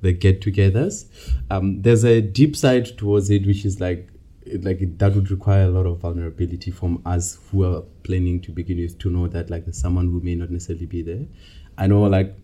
the 0.00 0.12
get-togethers. 0.12 1.06
Um, 1.50 1.80
there's 1.82 2.04
a 2.04 2.20
deep 2.20 2.54
side 2.56 2.96
towards 2.98 3.30
it, 3.30 3.46
which 3.46 3.64
is 3.64 3.80
like 3.80 4.08
like 4.62 4.80
it, 4.80 4.98
that 4.98 5.14
would 5.14 5.30
require 5.30 5.64
a 5.64 5.70
lot 5.70 5.86
of 5.86 5.98
vulnerability 5.98 6.70
from 6.70 7.02
us 7.06 7.38
who 7.50 7.64
are 7.64 7.82
planning 8.02 8.40
to 8.42 8.52
begin 8.52 8.78
with 8.78 8.98
to 8.98 9.10
know 9.10 9.26
that 9.28 9.50
like 9.50 9.64
there's 9.64 9.80
someone 9.80 10.06
who 10.06 10.20
may 10.20 10.34
not 10.34 10.50
necessarily 10.50 10.86
be 10.86 11.02
there. 11.02 11.26
I 11.78 11.86
know 11.86 12.02
like 12.02 12.34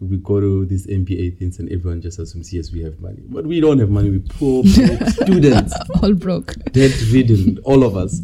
we 0.00 0.16
go 0.18 0.40
to 0.40 0.64
these 0.64 0.86
MBA 0.86 1.38
things 1.38 1.58
and 1.58 1.70
everyone 1.70 2.00
just 2.00 2.18
assumes 2.18 2.52
yes 2.52 2.72
we 2.72 2.82
have 2.82 2.98
money, 3.00 3.22
but 3.28 3.46
we 3.46 3.60
don't 3.60 3.78
have 3.78 3.90
money. 3.90 4.10
We 4.10 4.18
poor, 4.20 4.62
broke 4.62 5.08
students, 5.08 5.74
all 6.02 6.14
broke, 6.14 6.54
debt 6.72 6.94
ridden, 7.12 7.58
all 7.64 7.84
of 7.84 7.96
us. 7.96 8.20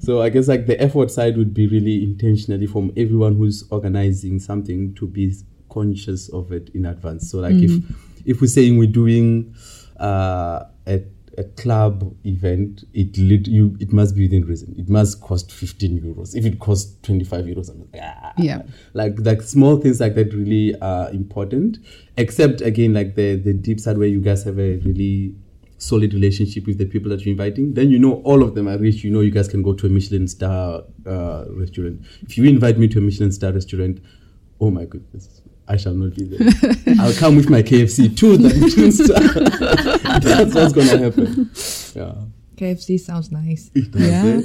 So 0.00 0.20
I 0.20 0.28
guess 0.28 0.48
like 0.48 0.66
the 0.66 0.80
effort 0.80 1.10
side 1.10 1.36
would 1.36 1.54
be 1.54 1.66
really 1.66 2.02
intentionally 2.02 2.66
from 2.66 2.92
everyone 2.96 3.36
who's 3.36 3.64
organizing 3.70 4.38
something 4.38 4.94
to 4.96 5.06
be 5.06 5.34
conscious 5.70 6.28
of 6.30 6.52
it 6.52 6.70
in 6.74 6.86
advance. 6.86 7.30
So 7.30 7.38
like 7.38 7.54
mm-hmm. 7.54 7.86
if 7.88 8.36
if 8.36 8.40
we're 8.40 8.48
saying 8.48 8.76
we're 8.76 8.86
doing 8.88 9.54
uh, 9.98 10.64
a 10.86 11.02
a 11.38 11.44
club 11.44 12.14
event, 12.24 12.84
it 12.94 13.16
lit, 13.18 13.46
you 13.46 13.76
it 13.80 13.92
must 13.92 14.14
be 14.14 14.22
within 14.22 14.44
reason. 14.46 14.74
It 14.78 14.88
must 14.88 15.20
cost 15.20 15.52
15 15.52 16.00
euros. 16.00 16.34
If 16.34 16.46
it 16.46 16.58
costs 16.58 16.96
25 17.02 17.44
euros, 17.44 17.70
I'm 17.70 17.80
like, 17.80 18.02
ah. 18.02 18.32
yeah, 18.38 18.62
like 18.94 19.14
like 19.18 19.42
small 19.42 19.76
things 19.76 20.00
like 20.00 20.14
that 20.14 20.32
really 20.32 20.78
are 20.80 21.10
important. 21.10 21.78
Except 22.16 22.60
again, 22.60 22.94
like 22.94 23.14
the 23.14 23.36
the 23.36 23.52
deep 23.52 23.80
side 23.80 23.98
where 23.98 24.08
you 24.08 24.20
guys 24.20 24.44
have 24.44 24.58
a 24.58 24.76
really 24.78 25.34
solid 25.78 26.14
relationship 26.14 26.66
with 26.66 26.78
the 26.78 26.86
people 26.86 27.10
that 27.10 27.24
you're 27.24 27.32
inviting, 27.32 27.74
then 27.74 27.90
you 27.90 27.98
know 27.98 28.22
all 28.22 28.42
of 28.42 28.54
them 28.54 28.68
are 28.68 28.78
rich. 28.78 29.04
You 29.04 29.10
know 29.10 29.20
you 29.20 29.30
guys 29.30 29.48
can 29.48 29.62
go 29.62 29.74
to 29.74 29.86
a 29.86 29.90
Michelin 29.90 30.28
star 30.28 30.82
uh, 31.06 31.44
restaurant. 31.50 32.00
If 32.22 32.38
you 32.38 32.44
invite 32.44 32.78
me 32.78 32.88
to 32.88 32.98
a 32.98 33.02
Michelin 33.02 33.32
star 33.32 33.52
restaurant, 33.52 34.00
oh 34.60 34.70
my 34.70 34.84
goodness, 34.84 35.42
I 35.68 35.76
shall 35.76 35.94
not 35.94 36.14
be 36.14 36.24
there. 36.24 36.48
I'll 37.00 37.14
come 37.14 37.36
with 37.36 37.50
my 37.50 37.62
KFC 37.62 38.16
to 38.16 38.36
the 38.36 38.54
Michelin. 38.54 40.20
That's 40.22 40.54
what's 40.54 40.72
gonna 40.72 40.98
happen. 40.98 41.50
Yeah. 41.94 42.26
KFC 42.56 42.98
sounds 42.98 43.30
nice. 43.32 43.70
Yeah. 43.74 44.40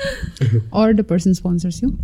or 0.72 0.94
the 0.94 1.04
person 1.04 1.34
sponsors 1.34 1.82
you. 1.82 1.98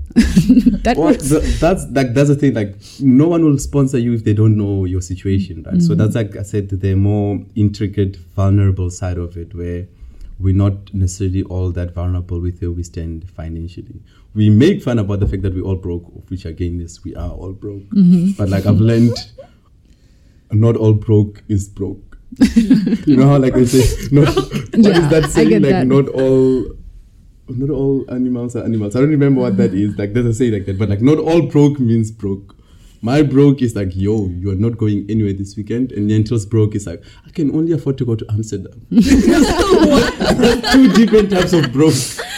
that 0.83 0.97
well, 0.97 1.15
the, 1.15 1.41
that's 1.61 1.87
like 1.91 2.15
that's 2.15 2.29
the 2.29 2.37
thing. 2.37 2.55
Like 2.55 2.77
no 3.01 3.29
one 3.29 3.45
will 3.45 3.59
sponsor 3.59 3.99
you 3.99 4.15
if 4.15 4.25
they 4.25 4.35
don't 4.35 4.57
know 4.57 4.85
your 4.85 5.01
situation, 5.01 5.63
right? 5.63 5.75
Mm-hmm. 5.75 5.87
So 5.87 5.95
that's 5.95 6.15
like 6.15 6.37
I 6.37 6.43
said, 6.43 6.69
the 6.69 6.95
more 6.95 7.41
intricate, 7.55 8.17
vulnerable 8.17 8.91
side 8.91 9.19
of 9.19 9.37
it, 9.37 9.55
where 9.55 9.87
we're 10.39 10.55
not 10.55 10.93
necessarily 10.95 11.43
all 11.45 11.71
that 11.73 11.95
vulnerable 11.95 12.41
with 12.41 12.61
where 12.61 12.71
we 12.71 12.83
stand 12.83 13.29
financially. 13.31 14.03
We 14.35 14.51
make 14.51 14.83
fun 14.83 14.99
about 14.99 15.21
the 15.21 15.27
fact 15.27 15.43
that 15.43 15.55
we 15.55 15.61
all 15.61 15.77
broke, 15.77 16.05
which 16.31 16.45
again 16.45 16.81
is 16.81 17.03
we 17.03 17.15
are 17.15 17.31
all 17.31 17.53
broke. 17.53 17.85
Mm-hmm. 17.91 18.33
But 18.33 18.51
like 18.51 18.67
I've 18.67 18.81
learned, 18.81 19.17
not 20.53 20.77
all 20.77 20.95
broke 20.95 21.43
is 21.49 21.69
broke. 21.69 22.19
you 23.07 23.17
know 23.17 23.29
how 23.29 23.39
like 23.39 23.55
they 23.55 23.65
say, 23.65 24.09
not, 24.13 24.27
what 24.37 24.75
yeah, 24.75 25.01
is 25.01 25.09
that 25.09 25.31
saying? 25.31 25.63
Like 25.63 25.71
that. 25.71 25.87
not 25.87 26.09
all 26.09 26.67
not 27.49 27.71
all 27.71 28.05
animals 28.11 28.55
are 28.55 28.65
animals. 28.65 28.95
I 28.95 29.01
don't 29.01 29.11
remember 29.11 29.41
what 29.41 29.57
that 29.57 29.73
is. 29.73 29.97
Like 29.97 30.13
there's 30.13 30.27
a 30.27 30.35
say 30.35 30.51
like 30.51 30.67
that, 30.67 30.79
but 30.79 30.89
like 30.89 31.01
not 31.01 31.19
all 31.19 31.43
broke 31.43 31.81
means 31.81 32.11
broke. 32.11 32.55
My 33.01 33.23
broke 33.23 33.63
is 33.63 33.77
like, 33.77 33.95
yo, 33.95 34.27
you're 34.29 34.57
not 34.57 34.77
going 34.77 35.07
anywhere 35.09 35.33
this 35.33 35.57
weekend. 35.57 35.93
And 35.93 36.11
Yentl's 36.11 36.47
broke 36.47 36.75
is 36.75 36.87
like, 36.87 37.03
I 37.27 37.31
can 37.31 37.55
only 37.55 37.73
afford 37.73 37.99
to 37.99 38.05
go 38.05 38.17
to 38.17 38.27
Amsterdam. 38.31 38.87
Two 38.91 39.01
different 40.93 41.31
types 41.31 41.53
of 41.53 41.73
broke. 41.73 41.95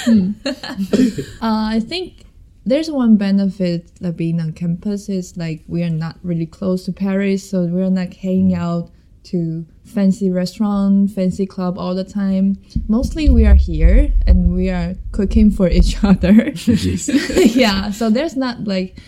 uh, 1.42 1.42
I 1.42 1.80
think 1.80 2.24
there's 2.66 2.90
one 2.90 3.16
benefit 3.16 3.90
of 4.02 4.16
being 4.16 4.40
on 4.40 4.52
campus 4.52 5.08
is 5.08 5.36
like 5.36 5.64
we 5.66 5.82
are 5.82 5.90
not 5.90 6.18
really 6.22 6.46
close 6.46 6.84
to 6.84 6.92
Paris, 6.92 7.48
so 7.48 7.64
we're 7.64 7.90
not 7.90 8.14
hanging 8.14 8.54
out 8.54 8.90
to 9.22 9.66
fancy 9.84 10.30
restaurant, 10.30 11.10
fancy 11.10 11.46
club 11.46 11.78
all 11.78 11.94
the 11.94 12.04
time. 12.04 12.58
Mostly 12.88 13.28
we 13.28 13.46
are 13.46 13.54
here 13.54 14.12
and 14.26 14.54
we 14.54 14.70
are 14.70 14.94
cooking 15.12 15.50
for 15.50 15.68
each 15.68 16.02
other. 16.04 16.50
yeah, 16.56 17.90
so 17.90 18.10
there's 18.10 18.36
not 18.36 18.64
like 18.64 18.98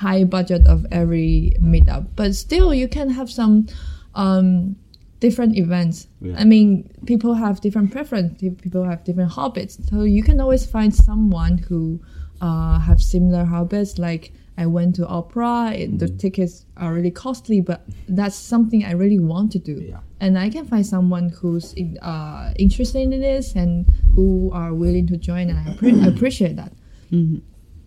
high 0.00 0.24
budget 0.24 0.66
of 0.66 0.86
every 0.90 1.54
meetup, 1.60 2.06
but 2.16 2.34
still 2.34 2.72
you 2.72 2.88
can 2.88 3.10
have 3.10 3.30
some 3.30 3.66
um, 4.14 4.76
different 5.20 5.56
events. 5.56 6.08
Yeah. 6.20 6.36
I 6.38 6.44
mean, 6.44 6.90
people 7.06 7.34
have 7.34 7.60
different 7.60 7.92
preferences, 7.92 8.54
People 8.62 8.84
have 8.84 9.04
different 9.04 9.32
hobbies, 9.32 9.78
so 9.88 10.02
you 10.02 10.22
can 10.22 10.40
always 10.40 10.64
find 10.64 10.94
someone 10.94 11.58
who 11.58 12.00
uh, 12.40 12.78
have 12.80 13.02
similar 13.02 13.44
hobbies. 13.44 13.98
Like 13.98 14.32
I 14.56 14.66
went 14.66 14.96
to 14.96 15.06
opera. 15.06 15.72
It, 15.74 15.88
mm-hmm. 15.88 15.98
The 15.98 16.08
tickets 16.08 16.64
are 16.76 16.92
really 16.94 17.10
costly, 17.10 17.60
but 17.60 17.84
that's 18.08 18.36
something 18.36 18.84
I 18.84 18.92
really 18.92 19.18
want 19.18 19.52
to 19.52 19.58
do. 19.58 19.74
Yeah. 19.74 20.00
And 20.20 20.38
I 20.38 20.48
can 20.50 20.64
find 20.66 20.84
someone 20.86 21.28
who's 21.28 21.74
uh, 22.02 22.52
interested 22.56 23.00
in 23.00 23.20
this 23.20 23.54
and 23.54 23.86
who 24.14 24.50
are 24.52 24.72
willing 24.74 25.06
to 25.08 25.16
join, 25.16 25.50
and 25.50 25.58
I 25.58 25.74
pre- 25.76 26.08
appreciate 26.12 26.56
that. 26.56 26.72
Mm-hmm. 27.12 27.38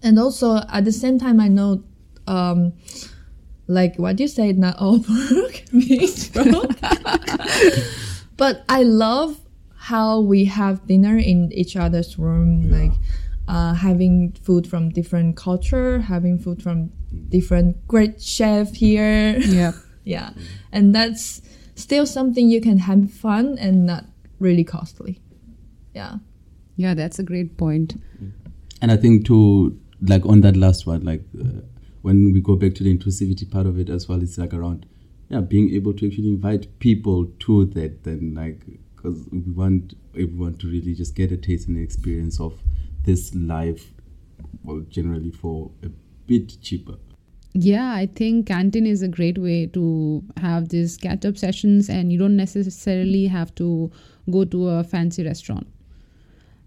And 0.06 0.20
also 0.20 0.58
at 0.78 0.84
the 0.86 0.92
same 0.92 1.18
time, 1.18 1.40
I 1.40 1.48
know 1.48 1.84
um, 2.28 2.74
like 3.68 3.98
what 3.98 4.20
you 4.20 4.28
say, 4.28 4.52
not 4.54 4.78
all 4.78 5.00
broke 5.30 5.64
means 5.72 6.30
broke. 6.30 6.72
but 8.38 8.64
I 8.70 8.84
love 8.84 9.40
how 9.76 10.22
we 10.22 10.46
have 10.46 10.88
dinner 10.88 11.18
in 11.18 11.52
each 11.52 11.76
other's 11.76 12.18
room, 12.18 12.72
like 12.72 12.92
uh, 13.48 13.74
having 13.74 14.32
food 14.32 14.68
from 14.68 14.90
different 14.90 15.36
culture, 15.36 16.00
having 16.00 16.40
food 16.40 16.62
from 16.62 16.92
different 17.30 17.88
great 17.88 18.22
chef 18.22 18.74
here. 18.74 19.38
Yeah. 19.40 19.74
yeah, 20.04 20.32
and 20.72 20.94
that's 20.96 21.42
still 21.76 22.06
something 22.06 22.50
you 22.50 22.62
can 22.62 22.78
have 22.80 23.12
fun 23.12 23.58
and 23.60 23.86
not 23.86 24.06
really 24.40 24.64
costly. 24.64 25.20
Yeah. 25.94 26.18
Yeah, 26.76 26.94
that's 26.94 27.20
a 27.20 27.24
great 27.24 27.58
point. 27.58 28.02
And 28.82 28.92
I 28.92 28.98
think 28.98 29.26
to 29.28 29.78
like 30.02 30.26
on 30.26 30.42
that 30.42 30.58
last 30.58 30.86
one, 30.86 31.04
like 31.06 31.22
uh, 31.40 31.62
when 32.04 32.34
we 32.34 32.42
go 32.42 32.56
back 32.56 32.76
to 32.76 32.84
the 32.84 32.96
inclusivity 32.96 33.50
part 33.50 33.66
of 33.66 33.80
it 33.80 33.90
as 33.90 34.08
well, 34.08 34.22
it's 34.22 34.38
like 34.38 34.54
around 34.54 34.86
yeah 35.30 35.40
being 35.40 35.74
able 35.74 35.94
to 35.94 36.08
actually 36.08 36.28
invite 36.28 36.68
people 36.80 37.26
to 37.40 37.66
that. 37.66 38.04
Then 38.04 38.36
like 38.36 38.62
because 38.96 39.26
we 39.32 39.40
want 39.40 39.96
everyone 40.14 40.58
to 40.58 40.68
really 40.68 40.94
just 40.94 41.16
get 41.16 41.32
a 41.32 41.38
taste 41.38 41.68
and 41.68 41.78
experience 41.78 42.40
of 42.40 42.54
this 43.06 43.34
life, 43.34 43.92
well, 44.64 44.82
generally 44.90 45.32
for 45.32 45.72
a 45.84 45.90
bit 46.28 46.62
cheaper. 46.62 46.96
Yeah, 47.54 47.94
I 47.94 48.08
think 48.08 48.48
canteen 48.48 48.86
is 48.88 49.02
a 49.02 49.08
great 49.08 49.38
way 49.38 49.68
to 49.68 50.24
have 50.38 50.70
these 50.70 50.98
catch 50.98 51.26
up 51.26 51.38
sessions, 51.38 51.90
and 51.90 52.12
you 52.12 52.20
don't 52.20 52.36
necessarily 52.36 53.28
have 53.28 53.54
to 53.56 53.92
go 54.30 54.44
to 54.46 54.70
a 54.70 54.84
fancy 54.84 55.24
restaurant. 55.24 55.68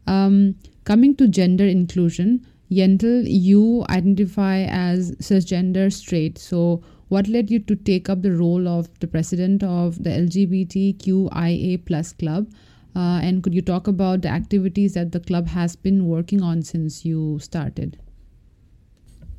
Um, 0.06 0.54
coming 0.84 1.16
to 1.16 1.26
gender 1.26 1.66
inclusion, 1.66 2.46
Yentl, 2.70 3.24
you 3.26 3.84
identify 3.88 4.62
as 4.62 5.12
cisgender 5.16 5.92
straight. 5.92 6.38
So, 6.38 6.82
what 7.08 7.28
led 7.28 7.50
you 7.50 7.60
to 7.60 7.76
take 7.76 8.08
up 8.08 8.22
the 8.22 8.32
role 8.32 8.66
of 8.66 8.88
the 8.98 9.06
president 9.06 9.62
of 9.62 10.02
the 10.02 10.10
LGBTQIA 10.10 11.84
plus 11.86 12.12
club? 12.12 12.50
Uh, 12.96 13.20
and 13.22 13.42
could 13.42 13.54
you 13.54 13.62
talk 13.62 13.86
about 13.86 14.22
the 14.22 14.28
activities 14.28 14.94
that 14.94 15.12
the 15.12 15.20
club 15.20 15.46
has 15.48 15.76
been 15.76 16.06
working 16.06 16.42
on 16.42 16.62
since 16.62 17.04
you 17.04 17.38
started? 17.38 17.98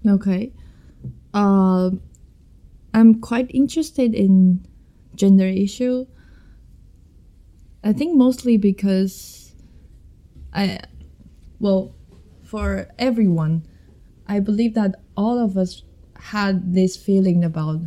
Okay. 0.08 0.54
Uh, 1.34 1.92
I'm 2.94 3.20
quite 3.20 3.52
interested 3.54 4.14
in 4.14 4.66
gender 5.16 5.48
issue. 5.48 6.06
I 7.84 7.94
think 7.94 8.16
mostly 8.16 8.58
because 8.58 9.54
I, 10.54 10.80
well, 11.60 11.94
for 12.48 12.88
everyone, 12.98 13.68
I 14.28 14.40
believe 14.40 14.74
that 14.76 14.96
all 15.16 15.38
of 15.38 15.58
us 15.58 15.84
had 16.16 16.74
this 16.74 16.96
feeling 16.96 17.44
about 17.44 17.82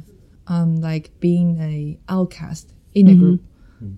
um, 0.46 0.76
like 0.76 1.18
being 1.20 1.58
a 1.60 1.98
outcast 2.08 2.74
in 2.94 3.08
a 3.08 3.14
group. 3.14 3.42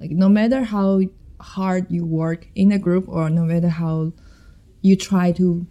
Like 0.01 0.11
no 0.11 0.29
matter 0.29 0.63
how 0.63 1.01
hard 1.41 1.91
you 1.91 2.05
work 2.07 2.47
in 2.55 2.71
a 2.71 2.79
group 2.79 3.09
or 3.09 3.29
no 3.31 3.43
matter 3.43 3.69
how 3.69 4.13
you 4.81 4.97
try 4.97 5.33
to 5.33 5.67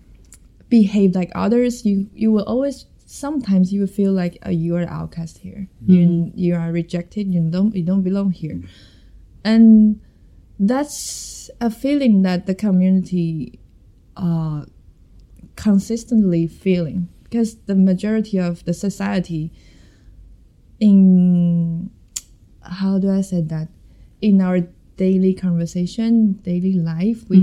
behave 0.67 1.15
like 1.15 1.31
others, 1.33 1.86
you 1.86 2.10
you 2.13 2.31
will 2.31 2.43
always 2.43 2.86
sometimes 3.05 3.71
you 3.71 3.81
will 3.81 3.88
feel 3.88 4.12
like 4.12 4.38
uh, 4.45 4.50
you 4.50 4.75
are 4.75 4.88
outcast 4.89 5.39
here. 5.39 5.67
You 5.86 6.31
you 6.36 6.55
are 6.55 6.71
rejected. 6.71 7.33
You 7.33 7.41
don't 7.50 7.75
you 7.75 7.83
don't 7.83 8.03
belong 8.03 8.31
here, 8.31 8.62
and 9.43 10.01
that's 10.60 11.50
a 11.62 11.69
feeling 11.69 12.24
that 12.24 12.45
the 12.45 12.55
community 12.55 13.60
uh, 14.17 14.65
consistently 15.62 16.48
feeling 16.48 17.08
because 17.24 17.56
the 17.68 17.75
majority 17.75 18.38
of 18.39 18.65
the 18.65 18.74
society 18.74 19.51
in 20.80 21.89
how 22.63 22.98
do 23.00 23.12
I 23.12 23.22
say 23.22 23.41
that? 23.41 23.68
In 24.22 24.41
our 24.41 24.60
daily 24.98 25.34
conversation, 25.34 26.34
daily 26.44 26.74
life, 26.74 27.30
we 27.30 27.38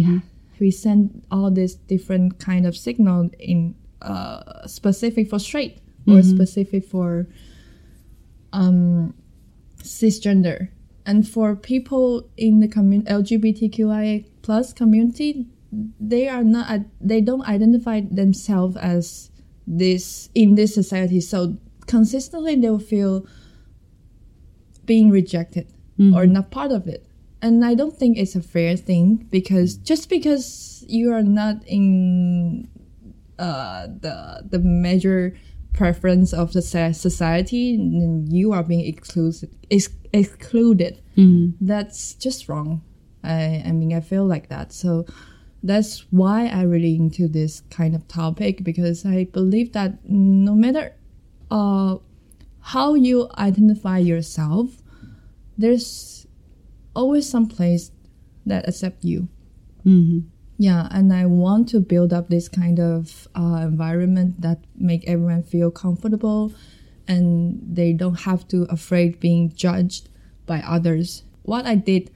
we 0.60 0.70
send 0.70 1.22
all 1.30 1.50
this 1.50 1.74
different 1.74 2.38
kind 2.38 2.66
of 2.66 2.76
signal 2.76 3.30
in 3.38 3.74
uh, 4.02 4.66
specific 4.66 5.30
for 5.30 5.38
straight 5.38 5.78
or 6.08 6.22
specific 6.22 6.84
for 6.84 7.26
um, 8.52 9.14
cisgender, 9.82 10.68
and 11.06 11.28
for 11.28 11.54
people 11.54 12.28
in 12.36 12.60
the 12.60 12.68
commun- 12.68 13.04
LGBTQIA 13.04 14.24
plus 14.42 14.72
community, 14.72 15.46
they 15.72 16.28
are 16.28 16.44
not 16.44 16.70
uh, 16.70 16.78
they 17.00 17.20
don't 17.20 17.46
identify 17.46 18.00
themselves 18.00 18.76
as 18.76 19.30
this 19.66 20.30
in 20.34 20.54
this 20.54 20.74
society. 20.74 21.20
So 21.20 21.58
consistently, 21.86 22.56
they 22.56 22.70
will 22.70 22.78
feel 22.78 23.26
being 24.84 25.10
rejected 25.10 25.72
mm-hmm. 25.98 26.14
or 26.14 26.26
not 26.26 26.50
part 26.50 26.72
of 26.72 26.86
it. 26.86 27.06
And 27.40 27.64
I 27.64 27.74
don't 27.74 27.96
think 27.96 28.18
it's 28.18 28.34
a 28.34 28.42
fair 28.42 28.76
thing 28.76 29.28
because 29.30 29.76
just 29.76 30.08
because 30.08 30.84
you 30.88 31.12
are 31.12 31.22
not 31.22 31.62
in 31.66 32.68
uh, 33.38 33.86
the 33.86 34.42
the 34.48 34.58
major 34.58 35.36
preference 35.72 36.32
of 36.32 36.52
the 36.52 36.62
society, 36.62 37.76
then 37.76 38.26
you 38.28 38.52
are 38.52 38.64
being 38.64 38.84
excluded. 38.86 39.54
Ex- 39.70 39.90
excluded. 40.12 41.00
Mm-hmm. 41.16 41.64
That's 41.64 42.14
just 42.14 42.48
wrong. 42.48 42.82
I 43.22 43.62
I 43.64 43.72
mean 43.72 43.94
I 43.94 44.00
feel 44.00 44.24
like 44.24 44.48
that. 44.48 44.72
So 44.72 45.06
that's 45.62 46.06
why 46.10 46.46
I 46.46 46.62
really 46.62 46.94
into 46.94 47.28
this 47.28 47.62
kind 47.70 47.94
of 47.94 48.06
topic 48.08 48.62
because 48.62 49.04
I 49.04 49.24
believe 49.24 49.72
that 49.72 49.98
no 50.08 50.54
matter 50.54 50.94
uh, 51.50 51.96
how 52.60 52.94
you 52.94 53.28
identify 53.36 53.98
yourself, 53.98 54.82
there's 55.56 56.26
always 56.94 57.28
some 57.28 57.46
place 57.48 57.90
that 58.46 58.68
accept 58.68 59.04
you. 59.04 59.28
Yeah, 60.58 60.88
and 60.90 61.12
I 61.12 61.26
want 61.26 61.68
to 61.70 61.80
build 61.80 62.12
up 62.12 62.28
this 62.28 62.48
kind 62.48 62.80
of 62.80 63.28
uh, 63.34 63.60
environment 63.62 64.40
that 64.40 64.58
make 64.76 65.06
everyone 65.08 65.44
feel 65.44 65.70
comfortable, 65.70 66.52
and 67.06 67.60
they 67.62 67.92
don't 67.92 68.20
have 68.20 68.46
to 68.48 68.64
afraid 68.64 69.20
being 69.20 69.52
judged 69.54 70.08
by 70.46 70.60
others. 70.66 71.22
What 71.42 71.64
I 71.64 71.76
did 71.76 72.10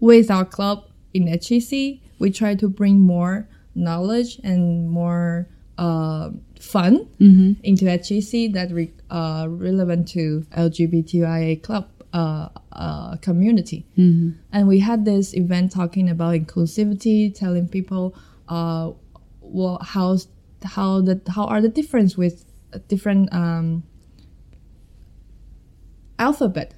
with 0.00 0.30
our 0.30 0.46
club 0.46 0.86
in 1.12 1.26
HEC, 1.28 2.00
we 2.22 2.30
try 2.30 2.52
to 2.62 2.68
bring 2.68 2.96
more 3.00 3.34
knowledge 3.74 4.30
and 4.44 4.88
more 4.88 5.48
uh, 5.76 6.30
fun 6.60 6.94
into 7.70 7.84
HEC 7.86 8.52
that 8.56 8.68
re- 8.70 8.92
uh, 9.10 9.46
relevant 9.48 10.02
to 10.14 10.22
LGBTIA 10.56 11.62
club 11.66 11.84
uh, 12.12 12.48
uh, 12.72 13.16
community. 13.16 13.80
And 14.52 14.62
we 14.72 14.78
had 14.78 15.04
this 15.04 15.34
event 15.34 15.72
talking 15.72 16.06
about 16.14 16.32
inclusivity, 16.42 17.18
telling 17.34 17.66
people 17.68 18.14
uh, 18.48 18.92
well, 19.40 19.78
how 19.82 20.08
how 20.76 21.00
the 21.08 21.20
how 21.34 21.44
are 21.52 21.60
the 21.60 21.72
difference 21.80 22.16
with 22.22 22.44
different 22.88 23.32
um, 23.32 23.82
alphabet 26.18 26.74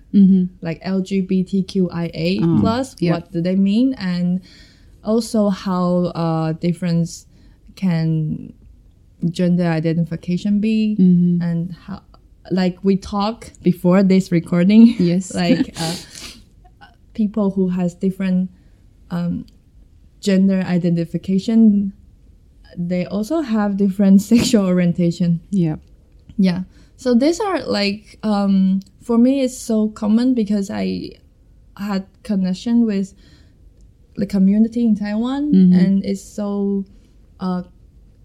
like 0.63 0.79
LGBTQIA 0.83 2.61
plus. 2.61 2.97
yeah. 3.01 3.13
What 3.15 3.33
do 3.33 3.41
they 3.43 3.57
mean? 3.57 3.95
And 3.95 4.41
also 5.05 5.49
how 5.51 6.07
uh, 6.15 6.53
difference 6.53 7.27
can 7.77 8.53
gender 9.31 9.65
identification 9.65 10.61
be, 10.61 10.97
and 11.43 11.73
how 11.73 12.03
like 12.51 12.79
we 12.85 12.97
talk 12.97 13.51
before 13.63 14.03
this 14.03 14.31
recording. 14.33 14.95
Yes. 14.99 15.35
like 15.35 15.75
uh, 15.81 15.97
people 17.15 17.51
who 17.51 17.69
has 17.69 17.95
different 17.95 18.51
um, 19.11 19.47
gender 20.21 20.61
identification. 20.67 21.93
They 22.77 23.07
also 23.07 23.41
have 23.41 23.77
different 23.77 24.23
sexual 24.33 24.67
orientation. 24.67 25.41
Yeah. 25.51 25.77
Yeah. 26.37 26.63
So 26.97 27.15
these 27.15 27.41
are 27.41 27.61
like 27.67 28.19
um, 28.23 28.81
for 29.03 29.19
me 29.19 29.43
it's 29.43 29.57
so 29.57 29.89
common 29.89 30.35
because 30.35 30.71
I 30.71 31.11
had 31.77 32.07
connection 32.23 32.87
with 32.87 33.15
the 34.17 34.27
community 34.27 34.85
in 34.85 34.95
Taiwan 34.95 35.43
and 35.75 36.05
it's 36.05 36.23
so 36.23 36.85
uh, 37.41 37.63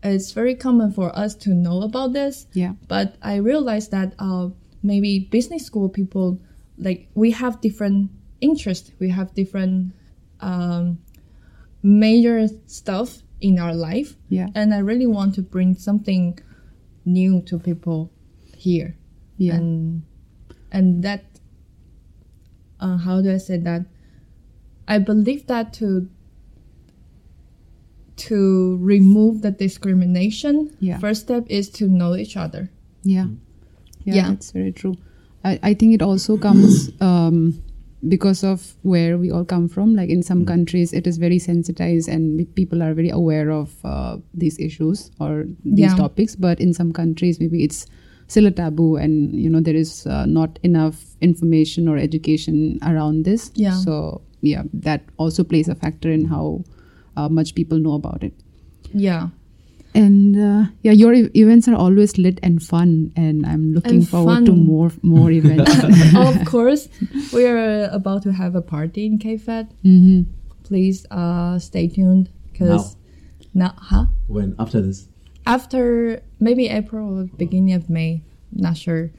it's 0.03 0.31
very 0.31 0.55
common 0.55 0.91
for 0.91 1.09
us 1.17 1.35
to 1.35 1.49
know 1.49 1.81
about 1.81 2.13
this. 2.13 2.47
Yeah. 2.53 2.73
But 2.87 3.15
I 3.21 3.35
realized 3.37 3.91
that 3.91 4.13
uh, 4.19 4.49
maybe 4.83 5.19
business 5.31 5.65
school 5.65 5.89
people 5.89 6.39
like 6.77 7.09
we 7.15 7.31
have 7.31 7.59
different 7.61 8.11
interests, 8.39 8.91
we 8.99 9.09
have 9.09 9.33
different 9.33 9.93
um, 10.39 10.99
major 11.83 12.47
stuff 12.67 13.21
in 13.41 13.57
our 13.59 13.73
life, 13.73 14.15
Yeah. 14.29 14.47
and 14.55 14.73
I 14.73 14.79
really 14.79 15.07
want 15.07 15.35
to 15.35 15.41
bring 15.41 15.75
something 15.75 16.37
new 17.05 17.41
to 17.43 17.57
people 17.59 18.11
here 18.55 18.95
Yeah. 19.37 19.55
and 19.55 20.03
and 20.71 21.03
that 21.03 21.23
uh, 22.79 22.97
how 22.97 23.21
do 23.21 23.31
I 23.33 23.37
say 23.37 23.57
that? 23.57 23.85
I 24.89 24.97
believe 24.97 25.45
that 25.47 25.71
to 25.79 26.09
to 28.27 28.77
remove 28.81 29.41
the 29.41 29.51
discrimination, 29.51 30.71
Yeah. 30.81 30.97
first 30.99 31.21
step 31.21 31.45
is 31.47 31.69
to 31.79 31.87
know 31.87 32.15
each 32.15 32.35
other. 32.35 32.69
Yeah. 33.03 33.27
Yeah, 34.03 34.15
Yeah. 34.15 34.27
that's 34.29 34.51
very 34.51 34.71
true. 34.73 34.95
I, 35.45 35.57
I 35.63 35.73
think 35.73 35.93
it 35.93 36.01
also 36.01 36.35
comes 36.37 36.91
um, 36.99 37.61
because 38.09 38.43
of 38.43 38.75
where 38.81 39.17
we 39.17 39.31
all 39.31 39.45
come 39.45 39.69
from. 39.69 39.95
Like 39.95 40.09
in 40.09 40.21
some 40.21 40.43
countries, 40.45 40.91
it 40.91 41.07
is 41.07 41.17
very 41.17 41.39
sensitized 41.39 42.09
and 42.09 42.43
people 42.55 42.83
are 42.83 42.93
very 42.93 43.09
aware 43.09 43.51
of 43.51 43.73
uh, 43.85 44.17
these 44.33 44.59
issues 44.59 45.11
or 45.19 45.45
these 45.63 45.91
Yeah. 45.91 45.95
topics. 45.95 46.35
But 46.35 46.59
in 46.59 46.73
some 46.73 46.91
countries, 46.91 47.39
maybe 47.39 47.63
it's 47.63 47.85
still 48.27 48.45
a 48.47 48.51
taboo, 48.51 48.95
and 48.97 49.33
you 49.33 49.49
know 49.49 49.59
there 49.61 49.75
is 49.75 50.05
uh, 50.05 50.25
not 50.25 50.59
enough 50.61 51.15
information 51.21 51.87
or 51.87 51.97
education 51.97 52.79
around 52.83 53.23
this. 53.25 53.49
Yeah. 53.55 53.73
So 53.79 54.21
yeah, 54.41 54.63
that 54.73 55.03
also 55.17 55.43
plays 55.43 55.67
a 55.67 55.75
factor 55.75 56.09
in 56.09 56.25
how 56.25 56.63
uh, 57.17 57.29
much 57.29 57.55
people 57.55 57.79
know 57.79 57.93
about 57.93 58.23
it. 58.23 58.33
Yeah. 58.93 59.29
And 59.95 60.37
uh, 60.37 60.69
yeah, 60.83 60.91
your 60.91 61.13
e- 61.13 61.29
events 61.33 61.67
are 61.67 61.75
always 61.75 62.17
lit 62.17 62.39
and 62.43 62.61
fun, 62.61 63.11
and 63.15 63.45
I'm 63.45 63.73
looking 63.73 63.99
And 64.01 64.09
forward 64.09 64.45
to 64.45 64.53
more 64.53 64.91
more 65.01 65.31
events. 65.31 65.71
of 66.15 66.45
course, 66.45 66.89
we 67.33 67.45
are 67.45 67.85
about 67.91 68.21
to 68.23 68.31
have 68.31 68.55
a 68.55 68.61
party 68.61 69.05
in 69.05 69.17
KFED. 69.17 69.69
hmm 69.81 70.21
Please 70.63 71.07
uh, 71.09 71.57
stay 71.57 71.87
tuned 71.87 72.29
because 72.51 72.95
now, 73.55 73.73
huh? 73.77 74.05
When 74.27 74.55
after 74.59 74.79
this? 74.81 75.07
After 75.47 76.21
maybe 76.39 76.67
April 76.69 77.21
or 77.21 77.23
beginning 77.37 77.73
of 77.73 77.89
May, 77.89 78.21
not 78.53 78.77
sure. 78.77 79.09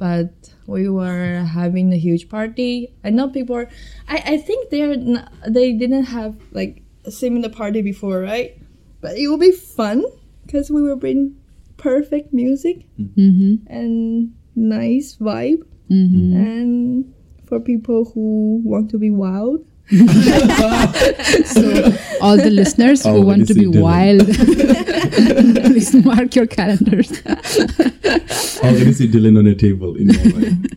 But 0.00 0.32
we 0.66 0.88
were 0.88 1.44
having 1.44 1.92
a 1.92 1.96
huge 2.00 2.30
party. 2.30 2.88
I 3.04 3.10
know 3.10 3.28
people 3.28 3.54
are. 3.56 3.68
I, 4.08 4.16
I 4.32 4.36
think 4.38 4.70
they're 4.70 4.96
not, 4.96 5.30
they 5.46 5.74
didn't 5.74 6.04
have 6.04 6.40
like 6.52 6.82
a 7.04 7.10
similar 7.10 7.50
party 7.50 7.82
before, 7.82 8.20
right? 8.20 8.56
But 9.02 9.18
it 9.18 9.28
will 9.28 9.36
be 9.36 9.52
fun 9.52 10.02
because 10.46 10.70
we 10.70 10.80
will 10.80 10.96
bring 10.96 11.36
perfect 11.76 12.32
music 12.32 12.84
hmm 12.96 13.56
and 13.66 14.34
nice 14.56 15.16
vibe. 15.16 15.62
hmm 15.88 16.32
and 16.36 17.14
for 17.46 17.60
people 17.60 18.04
who 18.14 18.60
want 18.64 18.90
to 18.90 18.98
be 18.98 19.10
wild. 19.10 19.64
So, 21.44 21.92
all 22.20 22.36
the 22.36 22.50
listeners 22.50 23.02
who 23.04 23.10
Oh, 23.10 23.20
want 23.20 23.48
to 23.48 23.54
be 23.54 23.66
wild, 23.66 24.26
please 25.66 25.94
mark 26.04 26.34
your 26.36 26.46
calendars. 26.46 27.10
I 27.26 28.60
already 28.64 28.92
see 28.92 29.08
Dylan 29.08 29.38
on 29.38 29.46
a 29.46 29.54
table 29.54 29.96
in 29.96 30.08
my 30.08 30.24
mind. 30.32 30.76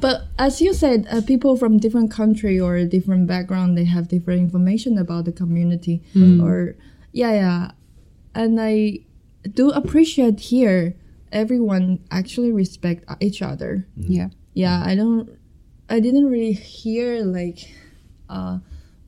But 0.00 0.24
as 0.38 0.60
you 0.60 0.74
said, 0.74 1.06
uh, 1.10 1.20
people 1.22 1.56
from 1.56 1.78
different 1.78 2.10
country 2.10 2.58
or 2.60 2.84
different 2.84 3.26
background, 3.26 3.76
they 3.78 3.84
have 3.84 4.08
different 4.08 4.40
information 4.40 4.98
about 4.98 5.24
the 5.24 5.32
community. 5.32 6.02
Or 6.42 6.74
yeah, 7.12 7.32
yeah, 7.32 7.70
and 8.34 8.60
I 8.60 9.00
do 9.54 9.70
appreciate 9.70 10.40
here 10.40 10.94
everyone 11.32 11.98
actually 12.10 12.52
respect 12.52 13.04
each 13.20 13.40
other. 13.42 13.86
yeah. 13.96 14.28
Yeah, 14.54 14.82
I 14.84 14.94
don't, 14.94 15.30
I 15.88 15.98
didn't 15.98 16.26
really 16.26 16.52
hear 16.52 17.24
like 17.24 17.72
uh, 18.32 18.58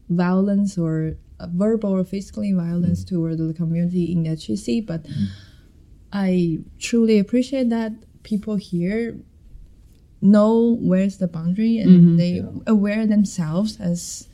violence 0.09 0.79
or 0.79 1.17
uh, 1.41 1.47
verbal 1.51 1.91
or 1.91 2.05
physically 2.05 2.53
violence 2.53 3.05
toward 3.05 3.39
the 3.39 3.55
community 3.55 4.13
in 4.13 4.25
HEC, 4.25 4.87
but 4.87 5.07
I 6.13 6.61
truly 6.79 7.19
appreciate 7.19 7.71
that 7.71 7.93
people 8.23 8.57
here 8.57 9.17
know 10.23 10.79
where's 10.81 11.19
the 11.19 11.29
boundary 11.29 11.79
and 11.79 12.19
they 12.19 12.43
aware 12.67 13.07
themselves 13.07 13.79
as 13.81 14.29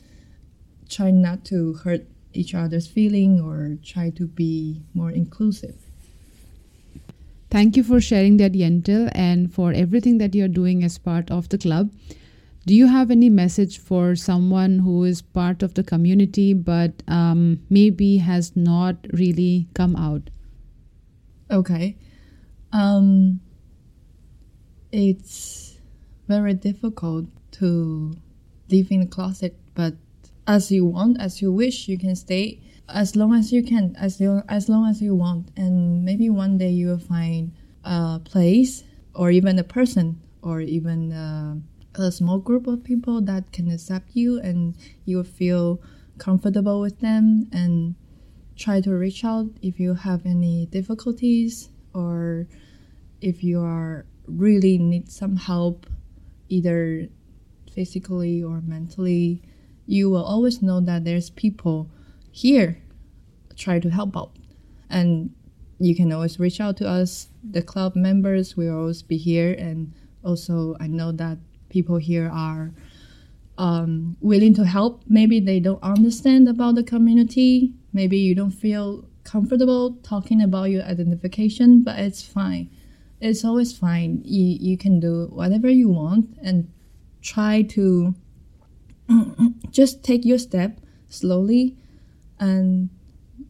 try 0.87 1.11
not 1.11 1.43
to 1.45 1.73
hurt 1.83 2.05
each 2.33 2.53
other's 2.53 2.87
feeling 2.87 3.41
or 3.41 3.77
try 3.83 4.09
to 4.11 4.27
be 4.27 4.81
more 4.93 5.11
inclusive. 5.11 5.75
Thank 7.49 7.75
you 7.75 7.83
for 7.83 7.99
sharing 7.99 8.37
that, 8.37 8.53
Yentl, 8.53 9.11
and 9.13 9.53
for 9.53 9.73
everything 9.73 10.17
that 10.19 10.33
you're 10.33 10.47
doing 10.47 10.83
as 10.83 10.97
part 10.97 11.29
of 11.29 11.49
the 11.49 11.57
club. 11.57 11.91
Do 12.65 12.75
you 12.75 12.87
have 12.87 13.09
any 13.09 13.29
message 13.29 13.79
for 13.79 14.15
someone 14.15 14.79
who 14.79 15.03
is 15.03 15.21
part 15.21 15.63
of 15.63 15.73
the 15.73 15.83
community 15.83 16.53
but 16.53 17.01
um, 17.07 17.59
maybe 17.69 18.17
has 18.17 18.55
not 18.55 18.97
really 19.13 19.67
come 19.73 19.95
out? 19.95 20.29
Okay. 21.49 21.97
Um, 22.71 23.41
it's 24.91 25.77
very 26.27 26.53
difficult 26.53 27.25
to 27.53 28.13
live 28.69 28.91
in 28.91 29.01
the 29.01 29.07
closet, 29.07 29.57
but 29.73 29.95
as 30.47 30.71
you 30.71 30.85
want, 30.85 31.19
as 31.19 31.41
you 31.41 31.51
wish, 31.51 31.87
you 31.87 31.97
can 31.97 32.15
stay 32.15 32.61
as 32.87 33.15
long 33.15 33.33
as 33.33 33.51
you 33.51 33.63
can, 33.63 33.95
as 33.97 34.21
long 34.21 34.43
as 34.47 34.69
long 34.69 34.87
as 34.87 35.01
you 35.01 35.15
want, 35.15 35.49
and 35.57 36.03
maybe 36.03 36.29
one 36.29 36.57
day 36.57 36.69
you 36.69 36.87
will 36.87 36.99
find 36.99 37.53
a 37.83 38.19
place 38.23 38.83
or 39.15 39.31
even 39.31 39.57
a 39.59 39.63
person 39.63 40.21
or 40.41 40.61
even 40.61 41.11
uh, 41.11 41.55
a 41.95 42.11
small 42.11 42.39
group 42.39 42.67
of 42.67 42.83
people 42.83 43.21
that 43.21 43.51
can 43.51 43.69
accept 43.69 44.15
you, 44.15 44.39
and 44.39 44.75
you 45.05 45.23
feel 45.23 45.81
comfortable 46.17 46.79
with 46.79 46.99
them 46.99 47.47
and 47.51 47.95
try 48.55 48.79
to 48.81 48.91
reach 48.91 49.25
out 49.25 49.47
if 49.61 49.79
you 49.79 49.93
have 49.95 50.25
any 50.25 50.67
difficulties 50.67 51.69
or 51.93 52.47
if 53.21 53.43
you 53.43 53.59
are 53.59 54.05
really 54.27 54.77
need 54.77 55.11
some 55.11 55.35
help 55.35 55.87
either 56.49 57.07
physically 57.73 58.43
or 58.43 58.61
mentally 58.61 59.41
you 59.87 60.09
will 60.09 60.23
always 60.23 60.61
know 60.61 60.79
that 60.79 61.03
there's 61.05 61.29
people 61.31 61.89
here 62.31 62.77
try 63.55 63.79
to 63.79 63.89
help 63.89 64.15
out. 64.15 64.31
And 64.89 65.33
you 65.79 65.95
can 65.95 66.11
always 66.11 66.39
reach 66.39 66.61
out 66.61 66.77
to 66.77 66.87
us 66.87 67.29
the 67.43 67.61
club 67.61 67.95
members 67.95 68.55
will 68.55 68.77
always 68.77 69.01
be 69.01 69.17
here 69.17 69.53
and 69.57 69.91
also 70.23 70.75
i 70.79 70.85
know 70.85 71.11
that 71.11 71.39
people 71.71 71.97
here 71.97 72.29
are 72.29 72.71
um, 73.57 74.17
willing 74.21 74.53
to 74.55 74.65
help. 74.65 75.03
Maybe 75.07 75.39
they 75.39 75.59
don't 75.59 75.81
understand 75.81 76.47
about 76.47 76.75
the 76.75 76.83
community. 76.83 77.73
Maybe 77.93 78.17
you 78.17 78.35
don't 78.35 78.51
feel 78.51 79.05
comfortable 79.23 79.97
talking 80.03 80.41
about 80.41 80.69
your 80.69 80.83
identification, 80.83 81.83
but 81.83 81.97
it's 81.99 82.23
fine. 82.23 82.69
It's 83.19 83.45
always 83.45 83.75
fine. 83.75 84.21
You, 84.25 84.57
you 84.59 84.77
can 84.77 84.99
do 84.99 85.27
whatever 85.31 85.69
you 85.69 85.89
want 85.89 86.37
and 86.43 86.71
try 87.21 87.61
to 87.63 88.15
just 89.71 90.03
take 90.03 90.25
your 90.25 90.39
step 90.39 90.79
slowly, 91.09 91.77
and 92.39 92.89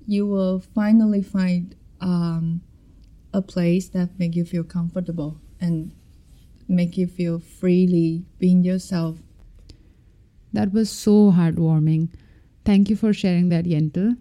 you 0.05 0.25
will 0.25 0.59
finally 0.59 1.23
find 1.23 1.75
um, 2.01 2.61
a 3.33 3.41
place 3.41 3.87
that 3.89 4.19
make 4.19 4.35
you 4.35 4.43
feel 4.43 4.63
comfortable 4.63 5.39
and 5.59 5.93
make 6.71 6.97
you 6.97 7.07
feel 7.07 7.39
freely 7.39 8.25
being 8.39 8.63
yourself 8.63 9.19
That 10.53 10.73
was 10.73 10.89
so 10.89 11.31
heartwarming. 11.31 12.09
Thank 12.65 12.89
you 12.89 12.95
for 12.95 13.13
sharing 13.13 13.49
that, 13.49 13.65
Yentl. 13.65 14.17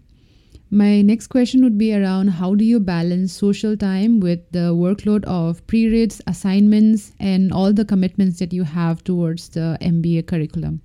My 0.69 1.01
next 1.01 1.27
question 1.27 1.63
would 1.63 1.77
be 1.77 1.93
around 1.93 2.29
how 2.29 2.55
do 2.55 2.63
you 2.63 2.79
balance 2.79 3.33
social 3.33 3.75
time 3.75 4.19
with 4.21 4.39
the 4.51 4.73
workload 4.73 5.25
of 5.25 5.65
pre 5.67 5.87
reads, 5.89 6.21
assignments, 6.27 7.11
and 7.19 7.51
all 7.51 7.73
the 7.73 7.83
commitments 7.83 8.39
that 8.39 8.53
you 8.53 8.63
have 8.63 9.03
towards 9.03 9.49
the 9.49 9.77
MBA 9.81 10.27
curriculum? 10.27 10.81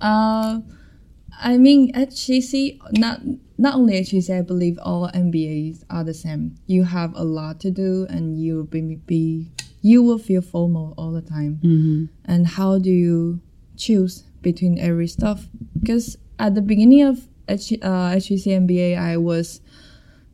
Uh, 0.00 0.60
I 1.40 1.58
mean, 1.58 1.92
HEC, 1.94 2.78
not 2.92 3.20
not 3.58 3.74
only 3.74 4.02
HEC, 4.04 4.30
I 4.30 4.42
believe 4.42 4.78
all 4.80 5.08
MBAs 5.08 5.84
are 5.90 6.04
the 6.04 6.14
same. 6.14 6.54
You 6.66 6.84
have 6.84 7.14
a 7.16 7.24
lot 7.24 7.58
to 7.60 7.72
do, 7.72 8.06
and 8.08 8.40
you 8.40 8.56
will 8.58 8.70
be, 8.70 8.94
be 9.06 9.50
you 9.82 10.02
will 10.02 10.18
feel 10.18 10.42
FOMO 10.42 10.94
all 10.96 11.12
the 11.12 11.22
time. 11.22 11.60
Mm-hmm. 11.62 12.04
And 12.24 12.46
how 12.46 12.78
do 12.78 12.90
you 12.90 13.40
choose 13.76 14.24
between 14.42 14.78
every 14.78 15.06
stuff? 15.06 15.48
Because 15.78 16.16
at 16.38 16.54
the 16.54 16.62
beginning 16.62 17.02
of 17.02 17.28
H, 17.48 17.72
uh, 17.82 18.10
HEC 18.12 18.44
MBA, 18.62 18.98
I 18.98 19.16
was 19.16 19.60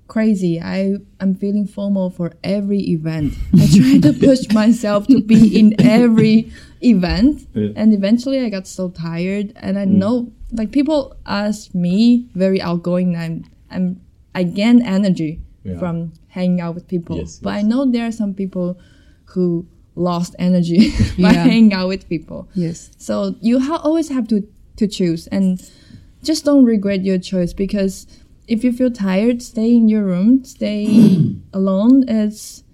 crazy. 0.08 0.60
I 0.60 0.96
am 1.20 1.34
feeling 1.34 1.66
FOMO 1.66 2.12
for 2.14 2.32
every 2.42 2.80
event. 2.90 3.34
I 3.54 3.66
try 3.76 3.98
to 4.00 4.12
push 4.12 4.52
myself 4.52 5.06
to 5.08 5.20
be 5.22 5.58
in 5.58 5.74
every 5.80 6.50
event, 6.82 7.46
Yeah. 7.54 7.70
and 7.76 7.92
eventually 7.94 8.40
I 8.40 8.48
got 8.50 8.66
so 8.66 8.90
tired. 8.90 9.52
And 9.56 9.78
I 9.78 9.84
know, 9.86 10.32
like 10.52 10.72
people 10.72 11.16
ask 11.24 11.74
me, 11.74 12.28
very 12.34 12.60
outgoing. 12.60 13.16
I'm, 13.16 13.44
I'm, 13.70 14.00
I 14.34 14.42
gain 14.42 14.82
energy 14.82 15.40
Yeah. 15.64 15.78
from 15.78 16.12
hanging 16.28 16.60
out 16.60 16.74
with 16.74 16.86
people. 16.88 17.16
Yes, 17.16 17.38
but 17.40 17.54
I 17.54 17.62
know 17.62 17.86
there 17.90 18.06
are 18.06 18.12
some 18.12 18.34
people 18.34 18.78
who 19.34 19.66
lost 19.96 20.34
energy 20.38 20.90
by 21.22 21.32
Yeah. 21.32 21.44
hanging 21.44 21.72
out 21.72 21.88
with 21.88 22.08
people. 22.08 22.48
Yes. 22.54 22.90
So 22.98 23.34
you 23.40 23.60
ha- 23.60 23.80
always 23.84 24.08
have 24.08 24.26
to 24.28 24.46
to 24.76 24.86
choose 24.88 25.28
and 25.28 25.62
just 26.22 26.44
don't 26.44 26.64
regret 26.64 27.04
your 27.04 27.18
choice 27.18 27.52
because 27.52 28.06
if 28.48 28.64
you 28.64 28.72
feel 28.72 28.90
tired, 28.90 29.40
stay 29.42 29.74
in 29.74 29.88
your 29.88 30.04
room, 30.04 30.44
stay 30.44 30.86
alone. 31.52 32.08
It's 32.08 32.64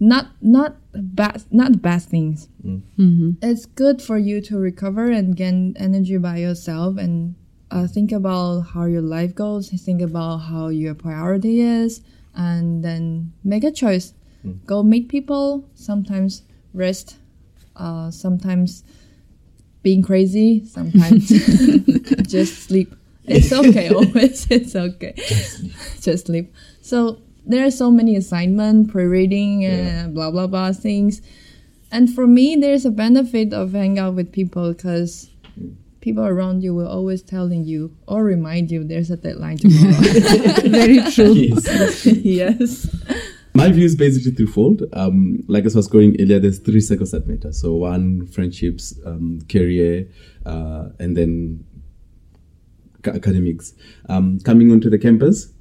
not 0.00 0.28
not 0.40 0.76
bad 0.94 1.42
not 1.50 1.82
bad 1.82 2.02
things. 2.02 2.48
Mm-hmm. 2.64 3.32
It's 3.42 3.66
good 3.66 4.00
for 4.00 4.16
you 4.18 4.40
to 4.42 4.58
recover 4.58 5.10
and 5.10 5.34
gain 5.36 5.74
energy 5.78 6.18
by 6.18 6.36
yourself 6.38 6.96
and 6.98 7.34
uh, 7.70 7.86
think 7.86 8.12
about 8.12 8.60
how 8.72 8.84
your 8.84 9.02
life 9.02 9.34
goes. 9.34 9.68
Think 9.70 10.00
about 10.00 10.38
how 10.38 10.68
your 10.68 10.94
priority 10.94 11.60
is, 11.60 12.00
and 12.34 12.82
then 12.84 13.32
make 13.44 13.64
a 13.64 13.70
choice. 13.72 14.14
Go 14.66 14.82
meet 14.82 15.08
people. 15.08 15.68
Sometimes 15.74 16.42
rest. 16.72 17.16
Uh, 17.76 18.10
sometimes 18.10 18.82
being 19.82 20.02
crazy 20.02 20.64
sometimes. 20.66 21.28
just 22.28 22.64
sleep. 22.64 22.94
It's 23.24 23.52
okay. 23.52 23.88
Always, 23.94 24.50
it's 24.50 24.74
okay. 24.74 25.14
Just 26.00 26.26
sleep. 26.26 26.54
So 26.80 27.20
there 27.46 27.64
are 27.64 27.70
so 27.70 27.90
many 27.90 28.16
assignment, 28.16 28.90
pre-reading, 28.90 29.64
and 29.64 30.14
blah 30.14 30.30
blah 30.30 30.46
blah 30.46 30.72
things. 30.72 31.22
And 31.90 32.12
for 32.12 32.26
me, 32.26 32.56
there's 32.56 32.84
a 32.84 32.90
benefit 32.90 33.52
of 33.52 33.72
hang 33.72 33.98
out 33.98 34.14
with 34.14 34.32
people 34.32 34.72
because 34.74 35.30
people 36.00 36.24
around 36.24 36.62
you 36.62 36.74
will 36.74 36.88
always 36.88 37.22
telling 37.22 37.64
you 37.64 37.94
or 38.06 38.24
remind 38.24 38.70
you 38.70 38.84
there's 38.84 39.10
a 39.10 39.16
deadline 39.16 39.56
tomorrow. 39.56 39.92
Very 40.64 41.00
true. 41.10 41.32
Yes. 41.32 42.06
yes. 42.06 42.88
My 43.54 43.70
view 43.72 43.84
is 43.84 43.96
basically 43.96 44.32
threefold. 44.32 44.82
Um, 44.92 45.42
like 45.48 45.64
as 45.64 45.74
I 45.74 45.78
was 45.78 45.88
going 45.88 46.16
earlier, 46.20 46.38
there's 46.38 46.58
three 46.58 46.80
circles 46.80 47.10
that 47.10 47.26
matter. 47.26 47.52
So 47.52 47.74
one, 47.74 48.26
friendships, 48.28 48.94
um, 49.04 49.40
career, 49.48 50.08
uh, 50.46 50.90
and 50.98 51.16
then 51.16 51.64
ca- 53.02 53.12
academics. 53.12 53.74
Um, 54.08 54.38
coming 54.40 54.70
onto 54.70 54.88
the 54.90 54.98
campus, 54.98 55.52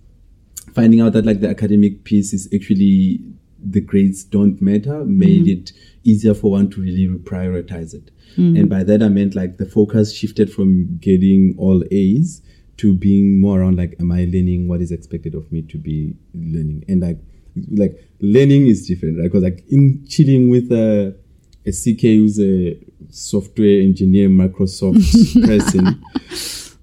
finding 0.74 1.02
out 1.02 1.14
that 1.14 1.26
like 1.26 1.40
the 1.40 1.50
academic 1.50 2.04
piece 2.04 2.34
is 2.34 2.48
actually 2.54 3.22
the 3.60 3.82
grades 3.82 4.24
don't 4.24 4.62
matter 4.62 5.04
made 5.04 5.48
it 5.48 5.72
easier 6.04 6.36
for 6.36 6.52
one 6.52 6.70
to 6.70 6.80
really 6.80 7.08
prioritize 7.24 7.94
it. 7.94 8.12
And 8.58 8.70
by 8.70 8.84
that 8.84 9.02
I 9.02 9.08
meant 9.08 9.34
like 9.34 9.58
the 9.58 9.66
focus 9.66 10.14
shifted 10.14 10.54
from 10.54 10.98
getting 11.00 11.56
all 11.58 11.84
A's 11.90 12.44
to 12.78 12.94
being 12.94 13.42
more 13.42 13.62
around 13.62 13.78
like 13.78 13.96
am 14.00 14.12
I 14.12 14.26
learning 14.26 14.68
what 14.68 14.82
is 14.82 14.92
expected 14.92 15.34
of 15.34 15.52
me 15.52 15.64
to 15.64 15.78
be 15.80 16.14
learning 16.36 16.86
and 16.88 17.02
like 17.02 17.18
like 17.72 17.98
learning 18.20 18.68
is 18.68 18.88
different 18.88 19.18
right 19.18 19.26
because 19.26 19.44
like 19.44 19.64
in 19.70 20.06
chilling 20.08 20.50
with 20.50 20.72
uh, 20.72 21.12
a, 21.66 21.70
a 21.70 21.72
CK 21.72 22.02
who's 22.02 22.40
a 22.40 22.78
software 23.10 23.82
engineer 23.82 24.30
Microsoft 24.30 25.46
person 25.48 26.02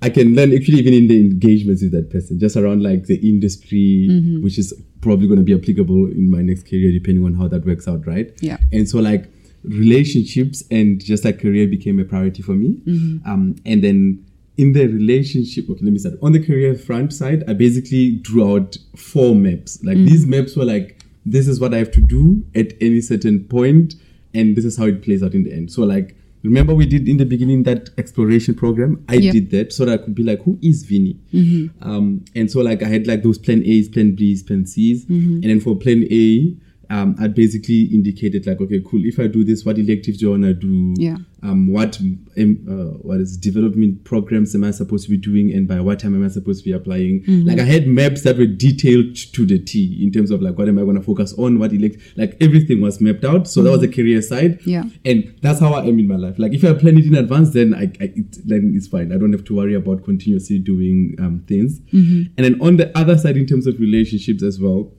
I 0.04 0.10
can 0.10 0.34
learn 0.34 0.54
actually 0.54 0.80
even 0.80 0.92
in 0.92 1.08
the 1.08 1.18
engagements 1.18 1.82
with 1.82 1.92
that 1.92 2.10
person, 2.10 2.38
just 2.38 2.56
around 2.58 2.82
like 2.82 3.06
the 3.06 3.16
industry, 3.26 4.06
mm-hmm. 4.10 4.44
which 4.44 4.58
is 4.58 4.74
probably 5.00 5.26
going 5.26 5.38
to 5.38 5.44
be 5.44 5.54
applicable 5.54 6.10
in 6.10 6.30
my 6.30 6.42
next 6.42 6.68
career, 6.68 6.92
depending 6.92 7.24
on 7.24 7.32
how 7.32 7.48
that 7.48 7.64
works 7.64 7.88
out, 7.88 8.06
right? 8.06 8.30
Yeah. 8.42 8.58
And 8.70 8.86
so 8.86 8.98
like 8.98 9.30
relationships 9.62 10.62
and 10.70 11.02
just 11.02 11.24
like 11.24 11.40
career 11.40 11.66
became 11.66 11.98
a 11.98 12.04
priority 12.04 12.42
for 12.42 12.52
me. 12.52 12.82
Mm-hmm. 12.86 13.30
Um, 13.30 13.56
and 13.64 13.82
then 13.82 14.26
in 14.56 14.72
the 14.72 14.86
relationship, 14.86 15.68
okay, 15.68 15.80
let 15.82 15.92
me 15.92 15.98
start. 15.98 16.14
On 16.22 16.32
the 16.32 16.44
career 16.44 16.74
front 16.74 17.12
side, 17.12 17.42
I 17.48 17.54
basically 17.54 18.16
drew 18.16 18.54
out 18.54 18.76
four 18.96 19.34
maps. 19.34 19.82
Like 19.82 19.96
mm. 19.96 20.08
these 20.08 20.26
maps 20.26 20.56
were 20.56 20.64
like, 20.64 21.04
this 21.26 21.48
is 21.48 21.60
what 21.60 21.74
I 21.74 21.78
have 21.78 21.90
to 21.92 22.00
do 22.00 22.44
at 22.54 22.72
any 22.80 23.00
certain 23.00 23.44
point, 23.44 23.94
and 24.32 24.56
this 24.56 24.64
is 24.64 24.76
how 24.76 24.84
it 24.84 25.02
plays 25.02 25.22
out 25.22 25.34
in 25.34 25.44
the 25.44 25.52
end. 25.52 25.72
So 25.72 25.82
like 25.82 26.16
remember 26.44 26.74
we 26.74 26.86
did 26.86 27.08
in 27.08 27.16
the 27.16 27.24
beginning 27.24 27.62
that 27.64 27.88
exploration 27.98 28.54
program 28.54 29.02
i 29.08 29.14
Yeah. 29.14 29.32
did 29.32 29.50
that 29.50 29.72
so 29.72 29.86
that 29.86 30.00
i 30.00 30.04
could 30.04 30.14
be 30.14 30.22
like 30.22 30.42
who 30.42 30.58
is 30.62 30.84
vinny 30.84 31.18
mm-hmm. 31.32 31.88
um, 31.88 32.24
and 32.36 32.50
so 32.50 32.60
like 32.60 32.82
i 32.82 32.86
had 32.86 33.06
like 33.06 33.22
those 33.22 33.38
plan 33.38 33.62
a's 33.64 33.88
plan 33.88 34.14
b's 34.14 34.42
plan 34.42 34.66
c's 34.66 35.06
mm-hmm. 35.06 35.36
and 35.36 35.44
then 35.44 35.60
for 35.60 35.74
plan 35.74 36.04
a 36.10 36.54
um, 36.90 37.16
I 37.20 37.28
basically 37.28 37.82
indicated 37.84 38.46
like, 38.46 38.60
okay, 38.60 38.82
cool. 38.84 39.04
If 39.04 39.18
I 39.18 39.26
do 39.26 39.44
this, 39.44 39.64
what 39.64 39.78
electives 39.78 40.18
do 40.18 40.28
I 40.28 40.30
wanna 40.32 40.54
do? 40.54 40.94
Yeah. 40.96 41.16
Um, 41.42 41.70
what 41.70 42.00
um, 42.00 42.26
uh, 42.66 42.96
what 43.02 43.20
is 43.20 43.36
development 43.36 44.04
programs 44.04 44.54
am 44.54 44.64
I 44.64 44.70
supposed 44.70 45.04
to 45.04 45.10
be 45.10 45.18
doing, 45.18 45.52
and 45.52 45.68
by 45.68 45.80
what 45.80 46.00
time 46.00 46.14
am 46.14 46.24
I 46.24 46.28
supposed 46.28 46.64
to 46.64 46.70
be 46.70 46.72
applying? 46.72 47.22
Like 47.26 47.58
I 47.58 47.64
had 47.64 47.86
maps 47.86 48.22
that 48.22 48.38
were 48.38 48.46
detailed 48.46 49.16
to 49.16 49.44
the 49.44 49.58
T 49.58 50.02
in 50.02 50.10
terms 50.10 50.30
of 50.30 50.40
like 50.40 50.56
what 50.56 50.68
am 50.68 50.78
I 50.78 50.84
gonna 50.84 51.02
focus 51.02 51.34
on, 51.38 51.58
what 51.58 51.72
elect, 51.72 51.98
like 52.16 52.36
everything 52.40 52.80
was 52.80 53.00
mapped 53.00 53.24
out. 53.24 53.46
So 53.46 53.62
that 53.62 53.70
was 53.70 53.80
the 53.80 53.88
career 53.88 54.22
side. 54.22 54.60
Yeah. 54.64 54.84
And 55.04 55.34
that's 55.42 55.60
how 55.60 55.74
I 55.74 55.80
am 55.80 55.98
in 55.98 56.08
my 56.08 56.16
life. 56.16 56.38
Like 56.38 56.54
if 56.54 56.64
I 56.64 56.72
plan 56.72 56.96
it 56.96 57.04
in 57.04 57.14
advance, 57.14 57.50
then 57.50 57.74
I, 57.74 57.92
I 58.00 58.12
it, 58.14 58.48
then 58.48 58.72
it's 58.74 58.88
fine. 58.88 59.12
I 59.12 59.18
don't 59.18 59.32
have 59.32 59.44
to 59.44 59.54
worry 59.54 59.74
about 59.74 60.04
continuously 60.04 60.58
doing 60.58 61.14
um, 61.18 61.44
things. 61.46 61.80
And 61.92 62.44
then 62.44 62.60
on 62.60 62.76
the 62.76 62.96
other 62.96 63.18
side, 63.18 63.36
in 63.36 63.46
terms 63.46 63.66
of 63.66 63.78
relationships 63.78 64.42
as 64.42 64.58
well, 64.60 64.92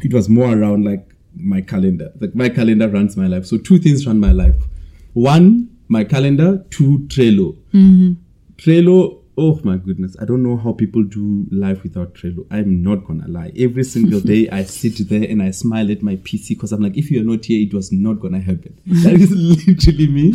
it 0.00 0.12
was 0.12 0.28
more 0.28 0.56
around 0.56 0.84
like 0.84 1.11
my 1.36 1.60
calendar. 1.60 2.12
Like 2.20 2.34
my 2.34 2.48
calendar 2.48 2.88
runs 2.88 3.16
my 3.16 3.26
life. 3.26 3.46
So 3.46 3.58
two 3.58 3.78
things 3.78 4.06
run 4.06 4.20
my 4.20 4.32
life. 4.32 4.56
One, 5.14 5.68
my 5.88 6.04
calendar. 6.04 6.64
Two, 6.70 7.00
Trello. 7.08 7.56
Mm-hmm. 7.72 8.12
Trello. 8.56 9.21
Oh 9.38 9.58
my 9.64 9.78
goodness, 9.78 10.14
I 10.20 10.26
don't 10.26 10.42
know 10.42 10.58
how 10.58 10.72
people 10.72 11.02
do 11.02 11.46
life 11.50 11.82
without 11.82 12.12
Trello. 12.12 12.46
I'm 12.50 12.82
not 12.82 13.06
gonna 13.06 13.26
lie. 13.28 13.50
Every 13.56 13.82
single 13.82 14.20
day 14.20 14.46
I 14.50 14.64
sit 14.80 15.08
there 15.08 15.22
and 15.22 15.42
I 15.42 15.52
smile 15.52 15.90
at 15.90 16.02
my 16.02 16.16
PC 16.16 16.50
because 16.50 16.70
I'm 16.70 16.82
like, 16.82 16.98
if 16.98 17.10
you're 17.10 17.24
not 17.24 17.46
here, 17.46 17.66
it 17.66 17.72
was 17.72 17.90
not 17.92 18.20
gonna 18.20 18.40
happen. 18.40 18.78
That 19.04 19.14
is 19.14 19.30
literally 19.30 20.06
me. 20.08 20.34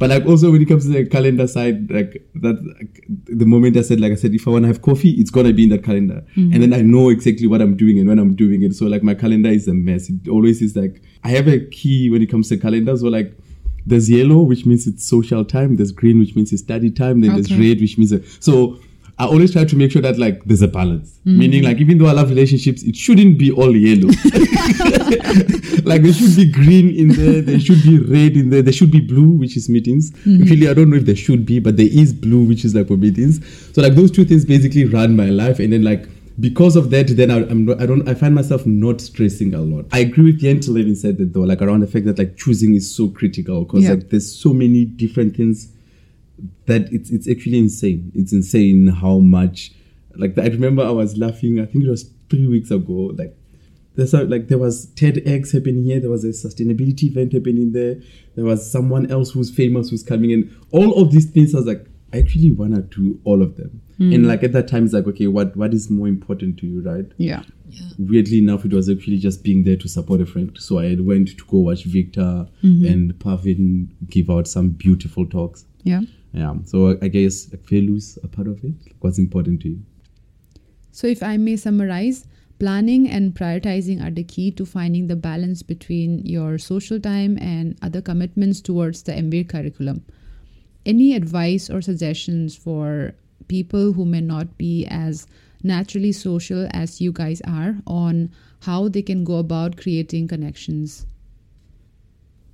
But 0.00 0.10
like 0.10 0.26
also 0.26 0.50
when 0.50 0.60
it 0.60 0.66
comes 0.66 0.86
to 0.86 0.90
the 0.90 1.06
calendar 1.06 1.46
side, 1.46 1.88
like 1.88 2.28
that, 2.34 2.60
like, 2.78 3.06
the 3.26 3.46
moment 3.46 3.76
I 3.76 3.82
said, 3.82 4.00
like 4.00 4.10
I 4.10 4.16
said, 4.16 4.34
if 4.34 4.48
I 4.48 4.50
wanna 4.50 4.66
have 4.66 4.82
coffee, 4.82 5.12
it's 5.12 5.30
gonna 5.30 5.52
be 5.52 5.62
in 5.62 5.68
that 5.68 5.84
calendar, 5.84 6.24
and 6.34 6.52
then 6.54 6.62
mm-hmm. 6.62 6.74
I 6.74 6.82
know 6.82 7.10
exactly 7.10 7.46
what 7.46 7.60
I'm 7.60 7.76
doing 7.76 8.00
and 8.00 8.08
when 8.08 8.18
I'm 8.18 8.34
doing 8.34 8.64
it. 8.64 8.74
So 8.74 8.86
like 8.86 9.04
my 9.04 9.14
calendar 9.14 9.50
is 9.50 9.68
a 9.68 9.74
mess. 9.74 10.08
It 10.08 10.28
always 10.28 10.60
is 10.62 10.74
like 10.74 11.00
I 11.22 11.28
have 11.28 11.46
a 11.46 11.60
key 11.66 12.10
when 12.10 12.22
it 12.22 12.26
comes 12.26 12.48
to 12.48 12.56
calendars 12.56 13.02
So 13.02 13.06
like 13.08 13.36
there's 13.86 14.10
yellow, 14.10 14.42
which 14.42 14.66
means 14.66 14.86
it's 14.86 15.04
social 15.04 15.44
time. 15.44 15.76
There's 15.76 15.92
green, 15.92 16.18
which 16.18 16.34
means 16.34 16.52
it's 16.52 16.62
study 16.62 16.90
time. 16.90 17.20
Then 17.20 17.34
there's 17.34 17.52
red, 17.52 17.80
which 17.80 17.98
means 17.98 18.12
uh, 18.12 18.20
so. 18.40 18.78
I 19.18 19.26
always 19.26 19.52
try 19.52 19.64
to 19.64 19.76
make 19.76 19.92
sure 19.92 20.02
that 20.02 20.18
like 20.18 20.42
there's 20.46 20.62
a 20.62 20.68
balance. 20.68 21.20
Mm. 21.26 21.36
Meaning 21.36 21.62
like 21.64 21.76
even 21.76 21.98
though 21.98 22.06
I 22.06 22.12
love 22.12 22.30
relationships, 22.30 22.82
it 22.82 22.96
shouldn't 22.96 23.38
be 23.38 23.52
all 23.52 23.76
yellow. 23.76 24.08
like 25.84 26.02
there 26.02 26.12
should 26.12 26.34
be 26.34 26.50
green 26.50 26.96
in 26.96 27.08
there, 27.08 27.42
there 27.42 27.60
should 27.60 27.82
be 27.82 27.98
red 27.98 28.36
in 28.36 28.50
there, 28.50 28.62
there 28.62 28.72
should 28.72 28.90
be 28.90 29.00
blue, 29.00 29.28
which 29.28 29.56
is 29.56 29.68
meetings. 29.68 30.12
Mm-hmm. 30.12 30.44
Really, 30.44 30.68
I 30.68 30.74
don't 30.74 30.90
know 30.90 30.96
if 30.96 31.04
there 31.04 31.14
should 31.14 31.44
be, 31.44 31.60
but 31.60 31.76
there 31.76 31.88
is 31.88 32.12
blue, 32.12 32.42
which 32.42 32.64
is 32.64 32.74
like 32.74 32.88
for 32.88 32.96
meetings. 32.96 33.40
So 33.74 33.82
like 33.82 33.94
those 33.94 34.10
two 34.10 34.24
things 34.24 34.46
basically 34.46 34.86
run 34.86 35.14
my 35.14 35.26
life, 35.26 35.60
and 35.60 35.72
then 35.72 35.84
like 35.84 36.08
because 36.40 36.76
of 36.76 36.90
that, 36.90 37.08
then 37.16 37.30
I, 37.30 37.38
I'm 37.48 37.68
I 37.70 37.86
don't 37.86 38.08
I 38.08 38.14
find 38.14 38.34
myself 38.34 38.66
not 38.66 39.00
stressing 39.00 39.54
a 39.54 39.60
lot. 39.60 39.86
I 39.92 40.00
agree 40.00 40.32
with 40.32 40.40
Yent 40.42 40.68
even 40.68 40.96
said 40.96 41.18
that 41.18 41.32
though, 41.34 41.40
like 41.40 41.62
around 41.62 41.80
the 41.80 41.86
fact 41.86 42.06
that 42.06 42.18
like 42.18 42.36
choosing 42.36 42.74
is 42.74 42.94
so 42.94 43.08
critical 43.08 43.64
because 43.64 43.84
Yeah. 43.84 43.90
like 43.90 44.10
there's 44.10 44.34
so 44.34 44.52
many 44.52 44.84
different 44.84 45.36
things 45.36 45.72
that 46.66 46.92
it's 46.92 47.10
it's 47.10 47.28
actually 47.28 47.58
insane. 47.58 48.10
It's 48.14 48.32
insane 48.32 48.86
how 48.88 49.18
much 49.18 49.72
like 50.16 50.36
I 50.38 50.46
remember 50.46 50.82
I 50.82 50.90
was 50.90 51.16
laughing. 51.16 51.60
I 51.60 51.66
think 51.66 51.84
it 51.84 51.90
was 51.90 52.10
three 52.30 52.46
weeks 52.46 52.70
ago. 52.70 53.12
Like 53.16 53.36
there's 53.94 54.14
a, 54.14 54.24
like 54.24 54.48
there 54.48 54.58
was 54.58 54.86
TEDx 54.94 55.52
happening 55.52 55.84
here. 55.84 56.00
There 56.00 56.10
was 56.10 56.24
a 56.24 56.28
sustainability 56.28 57.04
event 57.04 57.32
happening 57.34 57.72
there. 57.72 57.96
There 58.36 58.44
was 58.44 58.70
someone 58.70 59.10
else 59.10 59.32
who's 59.32 59.50
famous 59.54 59.90
who's 59.90 60.02
coming 60.02 60.30
in. 60.30 60.56
All 60.70 61.00
of 61.02 61.12
these 61.12 61.26
things, 61.26 61.54
I 61.54 61.58
was 61.58 61.66
like, 61.66 61.86
I 62.12 62.18
actually 62.18 62.50
wanna 62.52 62.80
do 62.82 63.20
all 63.24 63.42
of 63.42 63.56
them. 63.56 63.82
And 64.10 64.24
mm. 64.24 64.28
like 64.28 64.42
at 64.42 64.52
that 64.52 64.68
time, 64.68 64.84
it's 64.84 64.94
like, 64.94 65.06
okay, 65.06 65.26
what 65.26 65.56
what 65.56 65.74
is 65.74 65.90
more 65.90 66.08
important 66.08 66.58
to 66.58 66.66
you, 66.66 66.80
right? 66.82 67.10
Yeah. 67.18 67.42
weirdly 67.98 68.38
enough, 68.38 68.64
it 68.64 68.72
was 68.72 68.88
actually 68.88 69.18
just 69.18 69.42
being 69.42 69.64
there 69.64 69.76
to 69.76 69.88
support 69.88 70.20
a 70.20 70.26
friend. 70.26 70.56
So 70.58 70.78
I 70.78 70.96
went 70.98 71.28
to 71.28 71.44
go 71.44 71.58
watch 71.58 71.84
Victor 71.84 72.46
mm-hmm. 72.62 72.86
and 72.86 73.20
Pavin 73.20 73.94
give 74.08 74.30
out 74.30 74.46
some 74.46 74.70
beautiful 74.70 75.26
talks. 75.26 75.64
Yeah. 75.82 76.02
Yeah. 76.32 76.54
So 76.64 76.98
I 77.02 77.08
guess 77.08 77.50
like 77.50 77.64
failures 77.66 78.18
a 78.22 78.28
part 78.28 78.48
of 78.48 78.62
it. 78.64 78.74
What's 79.00 79.18
important 79.18 79.62
to 79.62 79.68
you? 79.68 79.82
So, 80.94 81.06
if 81.06 81.22
I 81.22 81.38
may 81.38 81.56
summarize, 81.56 82.26
planning 82.58 83.08
and 83.08 83.34
prioritizing 83.34 84.04
are 84.04 84.10
the 84.10 84.22
key 84.22 84.50
to 84.52 84.66
finding 84.66 85.06
the 85.06 85.16
balance 85.16 85.62
between 85.62 86.24
your 86.26 86.58
social 86.58 87.00
time 87.00 87.38
and 87.40 87.78
other 87.80 88.02
commitments 88.02 88.60
towards 88.60 89.02
the 89.02 89.12
MBA 89.12 89.48
curriculum. 89.48 90.04
Any 90.84 91.14
advice 91.14 91.70
or 91.70 91.80
suggestions 91.80 92.54
for 92.54 93.14
people 93.48 93.92
who 93.92 94.04
may 94.04 94.20
not 94.20 94.56
be 94.58 94.86
as 94.86 95.26
naturally 95.62 96.12
social 96.12 96.68
as 96.72 97.00
you 97.00 97.12
guys 97.12 97.40
are 97.46 97.76
on 97.86 98.30
how 98.62 98.88
they 98.88 99.02
can 99.02 99.24
go 99.24 99.36
about 99.38 99.76
creating 99.76 100.28
connections? 100.28 101.06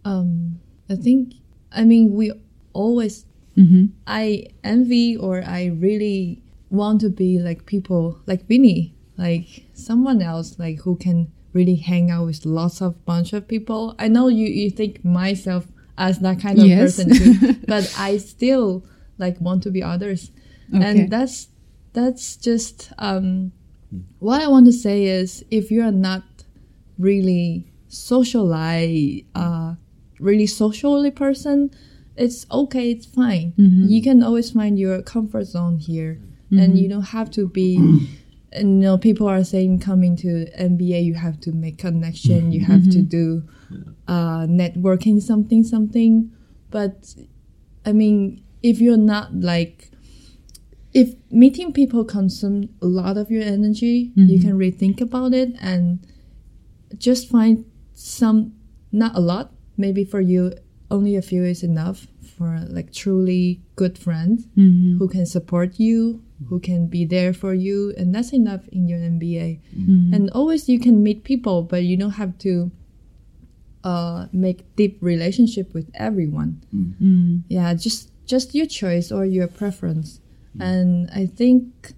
Um, 0.05 0.61
I 0.89 0.95
think, 0.97 1.35
I 1.73 1.85
mean, 1.85 2.15
we 2.15 2.33
always, 2.73 3.25
Mm-hmm. 3.57 3.87
I 4.07 4.47
envy 4.63 5.17
or 5.17 5.43
I 5.45 5.67
really 5.67 6.41
want 6.71 7.01
to 7.01 7.09
be 7.11 7.41
like 7.41 7.67
people 7.67 8.21
like 8.25 8.47
Vinny, 8.47 8.95
like 9.17 9.65
someone 9.75 10.23
else, 10.23 10.61
like 10.61 10.83
who 10.83 10.95
can 10.95 11.33
really 11.53 11.75
hang 11.75 12.09
out 12.09 12.27
with 12.27 12.47
lots 12.47 12.81
of 12.81 13.05
bunch 13.05 13.33
of 13.33 13.49
people. 13.49 13.97
I 13.99 14.07
know 14.07 14.29
you, 14.29 14.47
you 14.47 14.71
think 14.71 15.05
myself 15.05 15.67
as 15.97 16.21
that 16.21 16.39
kind 16.41 16.61
of 16.61 16.67
Yes. 16.67 17.03
person 17.03 17.11
too, 17.13 17.55
but 17.67 17.93
I 17.99 18.19
still 18.19 18.85
like 19.19 19.41
want 19.41 19.65
to 19.65 19.73
be 19.73 19.83
others. 19.83 20.31
Okay. 20.75 20.85
And 20.85 21.11
that's, 21.11 21.49
that's 21.93 22.37
just, 22.37 22.93
um, 22.99 23.53
what 24.19 24.43
I 24.43 24.49
want 24.49 24.67
to 24.67 24.73
say 24.73 25.05
is 25.05 25.45
if 25.51 25.71
you're 25.71 25.91
not 25.91 26.23
really 26.99 27.73
socialize, 27.89 29.23
uh, 29.35 29.75
really 30.21 30.47
socially 30.47 31.11
person, 31.11 31.71
it's 32.17 32.45
okay, 32.51 32.91
it's 32.91 33.07
fine. 33.07 33.55
You 33.89 34.03
can 34.03 34.23
always 34.23 34.51
find 34.51 34.79
your 34.79 35.01
comfort 35.03 35.45
zone 35.45 35.79
here, 35.79 36.21
and 36.51 36.79
you 36.79 36.89
don't 36.89 37.03
have 37.03 37.31
to 37.33 37.49
be. 37.49 37.77
And, 38.51 38.81
you 38.83 38.89
know, 38.89 38.97
people 38.99 39.29
are 39.29 39.45
saying 39.45 39.81
coming 39.81 40.17
to 40.17 40.47
MBA, 40.59 41.05
you 41.05 41.15
have 41.15 41.39
to 41.41 41.53
make 41.53 41.77
connection, 41.79 42.51
you 42.51 42.65
have 42.65 42.83
to 42.91 43.03
do 43.03 43.43
uh, 44.09 44.47
networking, 44.47 45.21
something, 45.23 45.63
something. 45.63 46.31
But 46.71 47.15
I 47.85 47.93
mean, 47.93 48.43
if 48.63 48.81
you're 48.81 48.97
not 48.97 49.35
like, 49.35 49.91
if 50.93 51.15
meeting 51.31 51.73
people 51.73 52.05
consume 52.05 52.71
a 52.81 52.87
lot 52.87 53.17
of 53.17 53.31
your 53.31 53.43
energy, 53.43 54.13
you 54.15 54.39
mm-hmm. 54.39 54.49
can 54.49 54.59
rethink 54.59 55.01
about 55.01 55.35
it 55.35 55.55
and 55.61 56.07
just 56.97 57.29
find 57.29 57.65
some, 57.95 58.55
not 58.91 59.15
a 59.15 59.21
lot, 59.21 59.53
maybe 59.77 60.05
for 60.05 60.21
you, 60.21 60.53
only 60.91 61.17
a 61.17 61.23
few 61.23 61.45
is 61.45 61.63
enough 61.63 62.07
for 62.23 62.61
like 62.69 62.93
truly 62.93 63.61
good 63.77 63.99
friends 63.99 64.47
mm-hmm. 64.57 64.99
who 64.99 65.09
can 65.09 65.27
support 65.27 65.79
you, 65.79 66.23
who 66.49 66.59
can 66.61 66.87
be 66.87 67.05
there 67.05 67.35
for 67.35 67.53
you, 67.53 67.93
and 67.99 68.15
that's 68.15 68.33
enough 68.33 68.67
in 68.69 68.89
your 68.89 68.99
MBA. 68.99 69.61
Mm-hmm. 69.77 70.15
And 70.15 70.31
always 70.31 70.69
you 70.69 70.81
can 70.81 71.03
meet 71.03 71.25
people, 71.25 71.63
but 71.63 71.83
you 71.83 71.97
don't 71.97 72.13
have 72.13 72.39
to 72.39 72.71
uh, 73.85 74.27
make 74.33 74.65
deep 74.77 74.99
relationship 75.01 75.75
with 75.75 75.91
everyone. 75.95 76.63
Mm. 76.75 76.95
Mm. 77.01 77.43
Yeah, 77.49 77.75
just 77.75 78.11
just 78.27 78.55
your 78.55 78.67
choice 78.67 79.11
or 79.11 79.25
your 79.25 79.49
preference. 79.49 80.21
And 80.61 81.11
I 81.15 81.27
think 81.27 81.93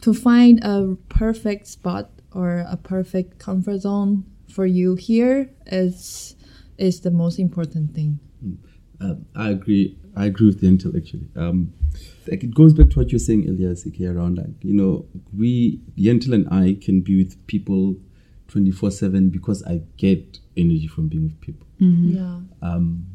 to 0.00 0.14
find 0.14 0.62
a 0.64 0.96
perfect 1.08 1.66
spot 1.66 2.10
or 2.32 2.64
a 2.68 2.76
perfect 2.76 3.38
comfort 3.38 3.80
zone 3.80 4.24
for 4.48 4.66
you 4.66 4.96
here 4.96 5.50
is 5.66 6.36
is 6.78 7.00
the 7.00 7.10
most 7.10 7.38
important 7.38 7.94
thing. 7.94 8.18
Um, 9.00 9.26
I 9.34 9.50
agree. 9.50 9.98
I 10.16 10.26
agree 10.26 10.46
with 10.46 10.60
the 10.60 10.66
intellectually. 10.66 11.28
Um, 11.36 11.72
like 12.26 12.42
it 12.42 12.54
goes 12.54 12.72
back 12.72 12.90
to 12.90 12.98
what 12.98 13.10
you're 13.10 13.18
saying 13.18 13.48
earlier, 13.48 13.74
CK, 13.74 14.02
around 14.02 14.38
like 14.38 14.62
you 14.62 14.74
know 14.74 15.06
we 15.36 15.80
Yentl 15.96 16.32
and 16.32 16.48
I 16.50 16.78
can 16.82 17.00
be 17.00 17.22
with 17.22 17.46
people 17.46 17.96
twenty 18.48 18.70
four 18.70 18.90
seven 18.90 19.30
because 19.30 19.62
I 19.64 19.82
get 19.96 20.38
energy 20.56 20.86
from 20.86 21.08
being 21.08 21.24
with 21.24 21.40
people. 21.40 21.66
Yeah. 21.78 22.40
Um, 22.62 23.06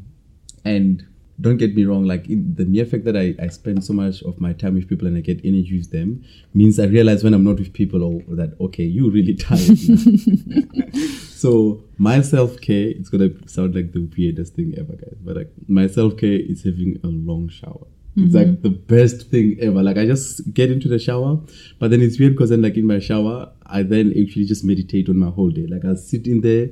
and 0.64 1.06
don't 1.40 1.58
get 1.58 1.74
me 1.74 1.84
wrong, 1.84 2.04
like 2.04 2.28
in 2.28 2.54
the 2.54 2.64
mere 2.64 2.86
fact 2.86 3.04
that 3.04 3.16
I, 3.16 3.34
I 3.42 3.48
spend 3.48 3.84
so 3.84 3.92
much 3.92 4.22
of 4.22 4.40
my 4.40 4.52
time 4.52 4.74
with 4.74 4.88
people 4.88 5.06
and 5.06 5.16
I 5.16 5.20
get 5.20 5.44
energy 5.44 5.76
with 5.76 5.90
them 5.90 6.24
means 6.54 6.78
I 6.78 6.84
realize 6.86 7.22
when 7.22 7.34
I'm 7.34 7.44
not 7.44 7.58
with 7.58 7.72
people 7.72 8.02
or 8.02 8.22
that 8.36 8.56
okay, 8.60 8.84
you 8.84 9.10
really 9.10 9.34
tired. 9.48 9.78
so 11.28 11.84
my 11.98 12.22
self 12.22 12.60
care, 12.60 12.88
it's 12.88 13.08
gonna 13.08 13.30
sound 13.46 13.74
like 13.74 13.92
the 13.92 14.08
weirdest 14.16 14.54
thing 14.54 14.74
ever, 14.78 14.94
guys. 14.94 15.16
But 15.22 15.36
like 15.36 15.52
my 15.68 15.86
self 15.86 16.16
care 16.16 16.38
is 16.38 16.64
having 16.64 16.98
a 17.04 17.08
long 17.08 17.48
shower. 17.48 17.86
It's 18.18 18.34
like 18.34 18.46
mm-hmm. 18.46 18.62
the 18.62 18.70
best 18.70 19.30
thing 19.30 19.58
ever. 19.60 19.82
Like 19.82 19.98
I 19.98 20.06
just 20.06 20.54
get 20.54 20.70
into 20.70 20.88
the 20.88 20.98
shower, 20.98 21.38
but 21.78 21.90
then 21.90 22.00
it's 22.00 22.18
weird 22.18 22.32
because 22.32 22.48
then 22.48 22.62
like 22.62 22.76
in 22.76 22.86
my 22.86 22.98
shower, 22.98 23.52
I 23.66 23.82
then 23.82 24.08
actually 24.18 24.46
just 24.46 24.64
meditate 24.64 25.10
on 25.10 25.18
my 25.18 25.28
whole 25.28 25.50
day. 25.50 25.66
Like 25.66 25.84
I'll 25.84 25.96
sit 25.96 26.26
in 26.26 26.40
there, 26.40 26.70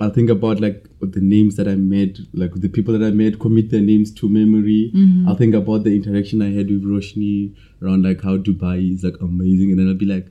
I'll 0.00 0.10
think 0.10 0.30
about 0.30 0.60
like 0.60 0.88
the 1.00 1.20
names 1.20 1.56
that 1.56 1.68
I 1.68 1.74
met, 1.74 2.16
like 2.32 2.54
the 2.54 2.70
people 2.70 2.98
that 2.98 3.06
I 3.06 3.10
met, 3.10 3.38
commit 3.38 3.70
their 3.70 3.82
names 3.82 4.10
to 4.14 4.28
memory. 4.28 4.90
Mm-hmm. 4.94 5.28
I'll 5.28 5.36
think 5.36 5.54
about 5.54 5.84
the 5.84 5.94
interaction 5.94 6.40
I 6.40 6.52
had 6.52 6.70
with 6.70 6.84
Roshni 6.84 7.54
around 7.82 8.04
like 8.04 8.22
how 8.22 8.38
Dubai 8.38 8.94
is 8.94 9.04
like 9.04 9.20
amazing, 9.20 9.70
and 9.70 9.78
then 9.78 9.88
I'll 9.88 9.94
be 9.94 10.06
like, 10.06 10.28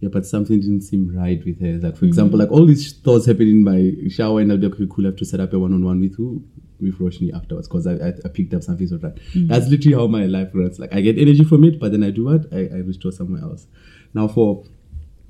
yeah, 0.00 0.10
but 0.12 0.26
something 0.26 0.60
didn't 0.60 0.82
seem 0.82 1.16
right 1.16 1.42
with 1.44 1.60
her. 1.60 1.78
Like 1.78 1.94
for 1.94 2.00
mm-hmm. 2.00 2.06
example, 2.06 2.38
like 2.38 2.50
all 2.50 2.66
these 2.66 2.92
thoughts 2.92 3.24
happen 3.24 3.48
in 3.48 3.64
my 3.64 3.94
shower, 4.10 4.40
and 4.40 4.52
I'll 4.52 4.58
be 4.58 4.68
like, 4.68 4.74
okay, 4.74 4.86
cool, 4.90 5.06
I 5.06 5.08
have 5.08 5.16
to 5.16 5.24
set 5.24 5.40
up 5.40 5.54
a 5.54 5.58
one-on-one 5.58 6.00
with 6.00 6.16
who 6.16 6.44
with 6.78 6.98
Roshni 6.98 7.34
afterwards 7.34 7.66
because 7.66 7.86
I, 7.86 7.94
I, 7.94 8.12
I 8.24 8.28
picked 8.28 8.54
up 8.54 8.62
something 8.62 8.86
so 8.86 8.98
right. 8.98 9.14
Mm-hmm. 9.14 9.48
That's 9.48 9.68
literally 9.68 9.96
how 9.96 10.06
my 10.06 10.26
life 10.26 10.50
runs. 10.52 10.78
Like 10.78 10.94
I 10.94 11.00
get 11.00 11.18
energy 11.18 11.44
from 11.44 11.64
it, 11.64 11.80
but 11.80 11.92
then 11.92 12.02
I 12.02 12.10
do 12.10 12.26
what 12.26 12.46
I, 12.52 12.68
I 12.72 12.78
restore 12.84 13.12
somewhere 13.12 13.42
else. 13.42 13.66
Now 14.12 14.28
for 14.28 14.64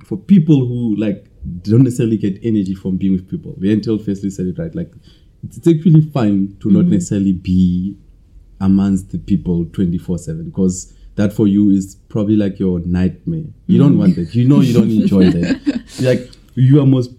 for 0.05 0.17
people 0.17 0.67
who 0.67 0.97
like 0.97 1.28
don't 1.63 1.83
necessarily 1.85 2.17
get 2.17 2.39
energy 2.43 2.75
from 2.75 2.97
being 2.97 3.13
with 3.13 3.29
people, 3.29 3.55
Yentl 3.61 4.05
firstly 4.05 4.31
said 4.31 4.47
it 4.47 4.59
right. 4.59 4.75
Like 4.75 4.93
it's, 5.45 5.57
it's 5.57 5.69
actually 5.69 6.03
fine 6.03 6.57
to 6.61 6.71
not 6.71 6.83
mm-hmm. 6.83 6.93
necessarily 6.93 7.33
be 7.33 7.97
amongst 8.61 9.11
the 9.11 9.19
people 9.19 9.65
24 9.67 10.19
7 10.19 10.45
because 10.45 10.93
that 11.15 11.33
for 11.33 11.47
you 11.47 11.71
is 11.71 11.97
probably 12.09 12.37
like 12.37 12.59
your 12.59 12.81
nightmare. 12.81 13.45
You 13.67 13.79
don't 13.79 13.99
want 13.99 14.13
mm. 14.13 14.17
that. 14.17 14.35
You 14.35 14.49
know 14.49 14.61
you 14.61 14.73
don't 14.73 14.91
enjoy 14.91 15.31
that. 15.31 15.85
Like 16.01 16.31
you 16.55 16.81
are 16.81 16.87
most 16.87 17.11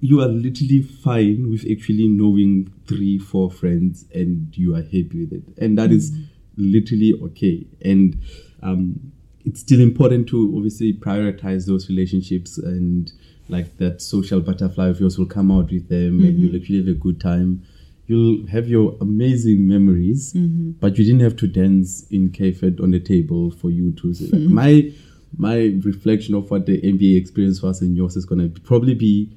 you 0.00 0.20
are 0.20 0.28
literally 0.28 0.82
fine 0.82 1.50
with 1.50 1.64
actually 1.70 2.08
knowing 2.08 2.72
three, 2.86 3.18
four 3.18 3.50
friends 3.50 4.04
and 4.14 4.56
you 4.56 4.74
are 4.74 4.82
happy 4.82 5.26
with 5.26 5.32
it. 5.32 5.42
And 5.58 5.76
that 5.78 5.90
is 5.90 6.12
mm. 6.12 6.26
literally 6.56 7.14
okay. 7.22 7.66
And 7.84 8.20
um, 8.62 9.12
it's 9.44 9.60
still 9.60 9.80
important 9.80 10.28
to 10.28 10.52
obviously 10.56 10.92
prioritize 10.92 11.66
those 11.66 11.88
relationships 11.88 12.58
and 12.58 13.12
like 13.48 13.76
that 13.78 14.02
social 14.02 14.40
butterfly 14.40 14.88
of 14.88 15.00
yours 15.00 15.18
will 15.18 15.26
come 15.26 15.50
out 15.50 15.70
with 15.70 15.88
them 15.88 16.20
and 16.20 16.38
you'll 16.38 16.50
mm-hmm. 16.50 16.56
actually 16.56 16.78
have 16.78 16.88
a 16.88 16.94
good 16.94 17.20
time. 17.20 17.62
You'll 18.06 18.46
have 18.46 18.68
your 18.68 18.96
amazing 19.00 19.68
memories, 19.68 20.32
mm-hmm. 20.32 20.72
but 20.80 20.96
you 20.96 21.04
didn't 21.04 21.20
have 21.20 21.36
to 21.36 21.46
dance 21.46 22.06
in 22.10 22.30
K-Fed 22.30 22.78
on 22.82 22.90
the 22.90 23.00
table 23.00 23.50
for 23.50 23.70
you 23.70 23.92
to 23.92 24.14
say, 24.14 24.26
like, 24.26 24.48
my 24.50 24.92
my 25.36 25.76
reflection 25.84 26.34
of 26.34 26.50
what 26.50 26.64
the 26.64 26.80
MBA 26.80 27.18
experience 27.18 27.62
was 27.62 27.82
and 27.82 27.94
yours 27.94 28.16
is 28.16 28.24
gonna 28.24 28.48
probably 28.48 28.94
be 28.94 29.30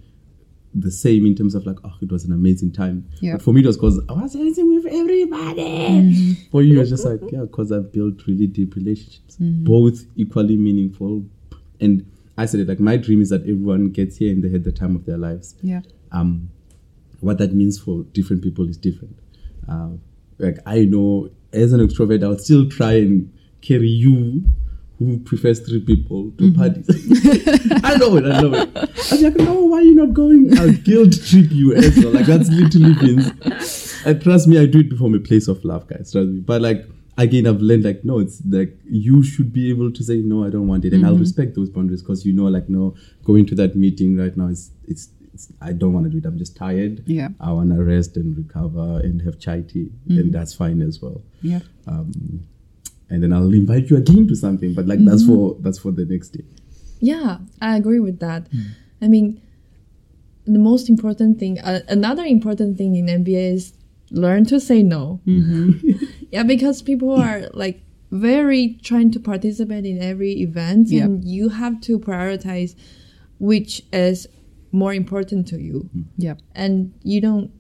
the 0.74 0.91
same 0.91 1.26
in 1.26 1.36
terms 1.36 1.56
of 1.56 1.65
like, 1.65 1.78
oh, 1.84 1.93
it 2.02 2.12
was 2.12 2.24
an 2.24 2.32
amazing 2.32 2.71
time. 2.71 3.08
Yeah. 3.19 3.34
But 3.34 3.41
for 3.41 3.54
me, 3.54 3.62
it 3.62 3.67
was 3.67 3.78
because 3.78 4.00
I 4.08 4.13
was 4.13 4.34
dancing 4.34 4.74
with 4.74 4.86
everybody. 4.86 5.62
Mm-hmm. 5.62 6.32
For 6.50 6.62
you, 6.62 6.80
it's 6.80 6.89
just 6.89 7.06
like, 7.06 7.19
yeah, 7.32 7.41
because 7.41 7.71
I've 7.71 7.91
built 7.91 8.26
really 8.28 8.47
deep 8.47 8.76
relationships, 8.76 9.38
both 9.39 10.06
equally 10.15 10.56
meaningful. 10.56 11.26
And 11.80 12.06
I 12.42 12.46
said 12.46 12.60
it 12.60 12.68
like, 12.68 12.80
my 12.80 12.98
dream 12.98 13.22
is 13.22 13.30
that 13.30 13.42
everyone 13.42 13.92
gets 13.92 14.18
here 14.18 14.32
and 14.32 14.44
they 14.44 14.50
had 14.50 14.64
the 14.64 14.72
time 14.72 14.96
of 14.96 15.06
their 15.06 15.18
lives. 15.18 15.56
Yeah. 15.62 15.82
Um, 16.12 16.50
what 17.20 17.38
that 17.38 17.54
means 17.54 17.80
for 17.80 18.04
different 18.14 18.42
people 18.42 18.68
is 18.68 18.78
different. 18.78 19.16
Uh, 19.70 19.92
like 20.40 20.58
I 20.66 20.86
know, 20.86 21.30
as 21.54 21.72
an 21.72 21.88
extrovert, 21.88 22.24
I'll 22.24 22.40
still 22.40 22.68
try 22.68 22.94
and 22.94 23.32
carry 23.62 23.90
you 23.90 24.44
who 24.98 25.20
prefers 25.20 25.60
three 25.60 25.82
people 25.82 26.32
to 26.38 26.54
parties. 26.54 26.88
I 27.84 27.98
know 27.98 28.18
it, 28.18 28.26
I 28.26 28.42
know 28.42 28.54
it. 28.54 28.70
I'm 29.12 29.22
like, 29.22 29.36
no, 29.36 29.66
why 29.66 29.78
are 29.78 29.82
you 29.82 29.96
not 29.96 30.14
going? 30.14 30.58
I'll 30.58 30.72
guilt 30.72 31.14
trip 31.24 31.52
you 31.52 31.76
as 31.76 31.98
well. 31.98 32.14
Like 32.14 32.26
that's 32.26 32.50
literally 32.50 32.96
means. 32.96 34.02
And 34.04 34.22
trust 34.22 34.48
me, 34.48 34.60
I 34.60 34.66
do 34.66 34.80
it 34.80 34.98
from 34.98 35.14
a 35.14 35.20
place 35.20 35.48
of 35.48 35.64
love, 35.64 35.88
guys. 35.88 36.12
Trust 36.12 36.30
me. 36.30 36.40
But 36.40 36.62
like 36.62 36.86
again, 37.22 37.48
I've 37.48 37.62
learned 37.62 37.84
like 37.84 38.04
no, 38.04 38.20
it's 38.20 38.42
like 38.50 38.78
you 38.86 39.24
should 39.24 39.54
be 39.54 39.70
able 39.70 39.92
to 39.92 40.04
say 40.04 40.18
no, 40.18 40.46
I 40.46 40.50
don't 40.50 40.68
want 40.68 40.86
it, 40.86 40.94
and 40.94 41.06
I'll 41.06 41.14
mm-hmm. 41.14 41.22
respect 41.22 41.56
those 41.56 41.70
boundaries 41.70 42.02
because 42.02 42.26
you 42.26 42.34
know, 42.34 42.46
like 42.46 42.70
no, 42.70 42.96
going 43.24 43.46
to 43.48 43.56
that 43.56 43.76
meeting 43.76 44.18
right 44.18 44.36
now 44.36 44.48
is 44.48 44.72
it's. 44.88 45.10
it's 45.34 45.52
I 45.62 45.72
don't 45.74 45.94
want 45.94 46.06
to 46.06 46.10
do 46.10 46.18
it. 46.18 46.26
I'm 46.26 46.38
just 46.38 46.56
tired. 46.56 47.04
Yeah. 47.08 47.30
I 47.40 47.52
want 47.52 47.74
to 47.74 47.84
rest 47.84 48.18
and 48.18 48.38
recover 48.38 49.00
and 49.00 49.22
have 49.22 49.40
chai 49.40 49.62
tea, 49.62 49.92
and 50.10 50.18
mm-hmm. 50.18 50.32
that's 50.32 50.54
fine 50.54 50.82
as 50.82 51.02
well 51.02 51.22
Yeah. 51.42 51.62
um, 51.88 52.12
and 53.10 53.22
then 53.22 53.34
I'll 53.34 53.54
invite 53.54 53.90
you 53.90 53.98
again 53.98 54.28
to 54.30 54.36
something. 54.36 54.74
But 54.74 54.88
like 54.88 55.04
that's 55.04 55.24
mm-hmm. 55.24 55.36
for 55.36 55.58
that's 55.60 55.80
for 55.80 55.92
the 55.92 56.06
next 56.06 56.30
day. 56.30 56.46
Yeah, 57.00 57.40
I 57.62 57.76
agree 57.76 58.00
with 58.00 58.20
that. 58.20 58.50
Mm. 58.52 58.66
I 59.02 59.08
mean, 59.08 59.42
the 60.46 60.60
most 60.60 60.88
important 60.88 61.40
thing, 61.40 61.60
uh, 61.60 61.82
another 61.88 62.24
important 62.24 62.78
thing 62.78 62.96
in 62.96 63.08
MBA 63.08 63.54
is 63.54 63.74
learn 64.12 64.46
to 64.46 64.60
say 64.60 64.84
no. 64.84 65.20
yeah, 66.32 66.44
because 66.44 66.82
people 66.82 67.12
are 67.12 67.50
like 67.54 67.82
very 68.12 68.80
trying 68.84 69.12
to 69.12 69.20
participate 69.20 69.86
in 69.86 70.02
every 70.02 70.34
event, 70.41 70.89
Yeah. 70.89 71.04
and 71.04 71.24
you 71.24 71.50
have 71.50 71.82
to 71.82 72.00
prioritize 72.00 72.76
which 73.39 73.84
is 73.91 74.28
more 74.72 74.94
important 74.94 75.48
to 75.48 75.60
you, 75.60 75.89
mm-hmm. 75.96 76.02
Yeah. 76.17 76.36
and 76.56 76.94
you 77.04 77.22
don't. 77.22 77.52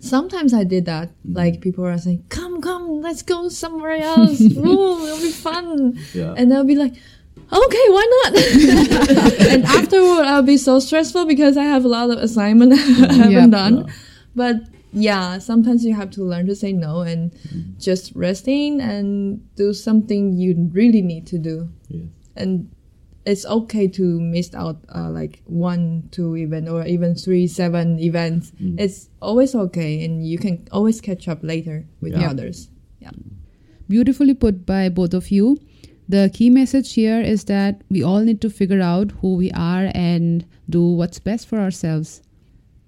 Sometimes 0.00 0.52
I 0.52 0.64
did 0.64 0.84
that. 0.86 1.08
Mm-hmm. 1.08 1.36
Like 1.36 1.60
people 1.60 1.84
are 1.84 1.98
saying, 1.98 2.24
"Come, 2.28 2.60
come, 2.60 3.00
let's 3.00 3.22
go 3.22 3.48
somewhere 3.48 3.96
else. 3.96 4.40
Ooh, 4.66 5.04
it'll 5.06 5.20
be 5.20 5.32
fun." 5.32 5.98
Yeah. 6.14 6.34
And 6.36 6.52
I'll 6.52 6.64
be 6.64 6.76
like, 6.76 6.94
okay, 7.52 7.84
why 7.88 8.06
not? 8.24 8.36
and 9.48 9.64
afterward, 9.64 10.24
I'll 10.26 10.42
be 10.42 10.56
so 10.56 10.80
stressful 10.80 11.26
because 11.26 11.56
I 11.56 11.64
have 11.64 11.84
a 11.84 11.88
lot 11.88 12.10
of 12.10 12.18
assignment 12.18 12.72
I 12.72 12.76
mm-hmm. 12.76 13.04
haven't 13.04 13.32
Yeah. 13.32 13.46
done. 13.46 13.92
But 14.34 14.56
yeah, 14.92 15.38
sometimes 15.38 15.84
you 15.84 15.94
have 15.94 16.10
to 16.12 16.24
learn 16.24 16.46
to 16.46 16.54
say 16.54 16.72
no 16.72 17.00
and 17.00 17.32
just 17.78 18.12
resting 18.14 18.80
and 18.80 19.42
do 19.56 19.72
something 19.72 20.32
you 20.32 20.70
really 20.72 21.02
need 21.02 21.26
to 21.28 21.38
do. 21.38 21.68
Yes. 21.88 22.08
And 22.36 22.70
it's 23.26 23.44
okay 23.44 23.88
to 23.88 24.20
miss 24.20 24.54
out 24.54 24.78
uh, 24.94 25.10
like 25.10 25.42
one, 25.46 26.08
two 26.12 26.36
event 26.36 26.68
or 26.68 26.86
even 26.86 27.14
three, 27.14 27.48
seven 27.48 27.98
events. 27.98 28.52
It's 28.78 29.08
always 29.20 29.54
okay, 29.54 30.04
and 30.04 30.24
you 30.24 30.38
can 30.38 30.66
always 30.70 31.00
catch 31.00 31.26
up 31.26 31.40
later 31.42 31.86
with 32.00 32.14
the 32.14 32.24
others. 32.24 32.68
Yeah. 33.00 33.10
Beautifully 33.88 34.34
put 34.34 34.64
by 34.64 34.88
both 34.88 35.12
of 35.12 35.30
you. 35.30 35.58
The 36.08 36.30
key 36.32 36.50
message 36.50 36.94
here 36.94 37.20
is 37.20 37.44
that 37.44 37.82
we 37.90 38.02
all 38.02 38.20
need 38.20 38.40
to 38.42 38.50
figure 38.50 38.80
out 38.80 39.10
who 39.20 39.34
we 39.34 39.50
are 39.50 39.90
and 39.92 40.46
do 40.70 40.86
what's 40.86 41.18
best 41.18 41.48
for 41.48 41.58
ourselves. 41.58 42.22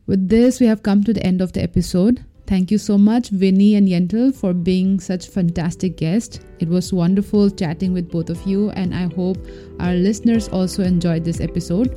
With 0.08 0.30
this, 0.30 0.58
we 0.58 0.66
have 0.66 0.82
come 0.82 1.04
to 1.04 1.12
the 1.12 1.22
end 1.22 1.42
of 1.42 1.52
the 1.52 1.62
episode. 1.62 2.24
Thank 2.46 2.70
you 2.70 2.78
so 2.78 2.96
much, 2.96 3.28
Vinny 3.28 3.74
and 3.74 3.86
Yentl, 3.86 4.34
for 4.34 4.54
being 4.54 5.00
such 5.00 5.28
fantastic 5.28 5.98
guests. 5.98 6.40
It 6.60 6.68
was 6.68 6.94
wonderful 6.94 7.50
chatting 7.50 7.92
with 7.92 8.10
both 8.10 8.30
of 8.30 8.40
you, 8.46 8.70
and 8.70 8.94
I 8.94 9.12
hope 9.14 9.36
our 9.80 9.92
listeners 9.92 10.48
also 10.48 10.82
enjoyed 10.82 11.26
this 11.26 11.42
episode. 11.42 11.94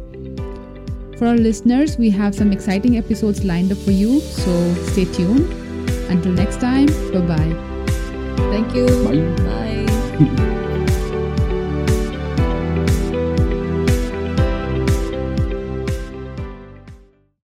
For 1.18 1.28
our 1.28 1.38
listeners, 1.38 1.98
we 1.98 2.10
have 2.10 2.36
some 2.36 2.52
exciting 2.52 2.98
episodes 2.98 3.46
lined 3.46 3.72
up 3.72 3.78
for 3.78 3.92
you, 3.92 4.20
so 4.20 4.74
stay 4.92 5.06
tuned. 5.06 5.50
Until 6.12 6.34
next 6.34 6.60
time, 6.60 6.88
bye 7.14 7.22
bye. 7.22 7.86
Thank 8.52 8.76
you. 8.76 8.88
Bye. 9.06 9.86
Bye. 10.26 10.58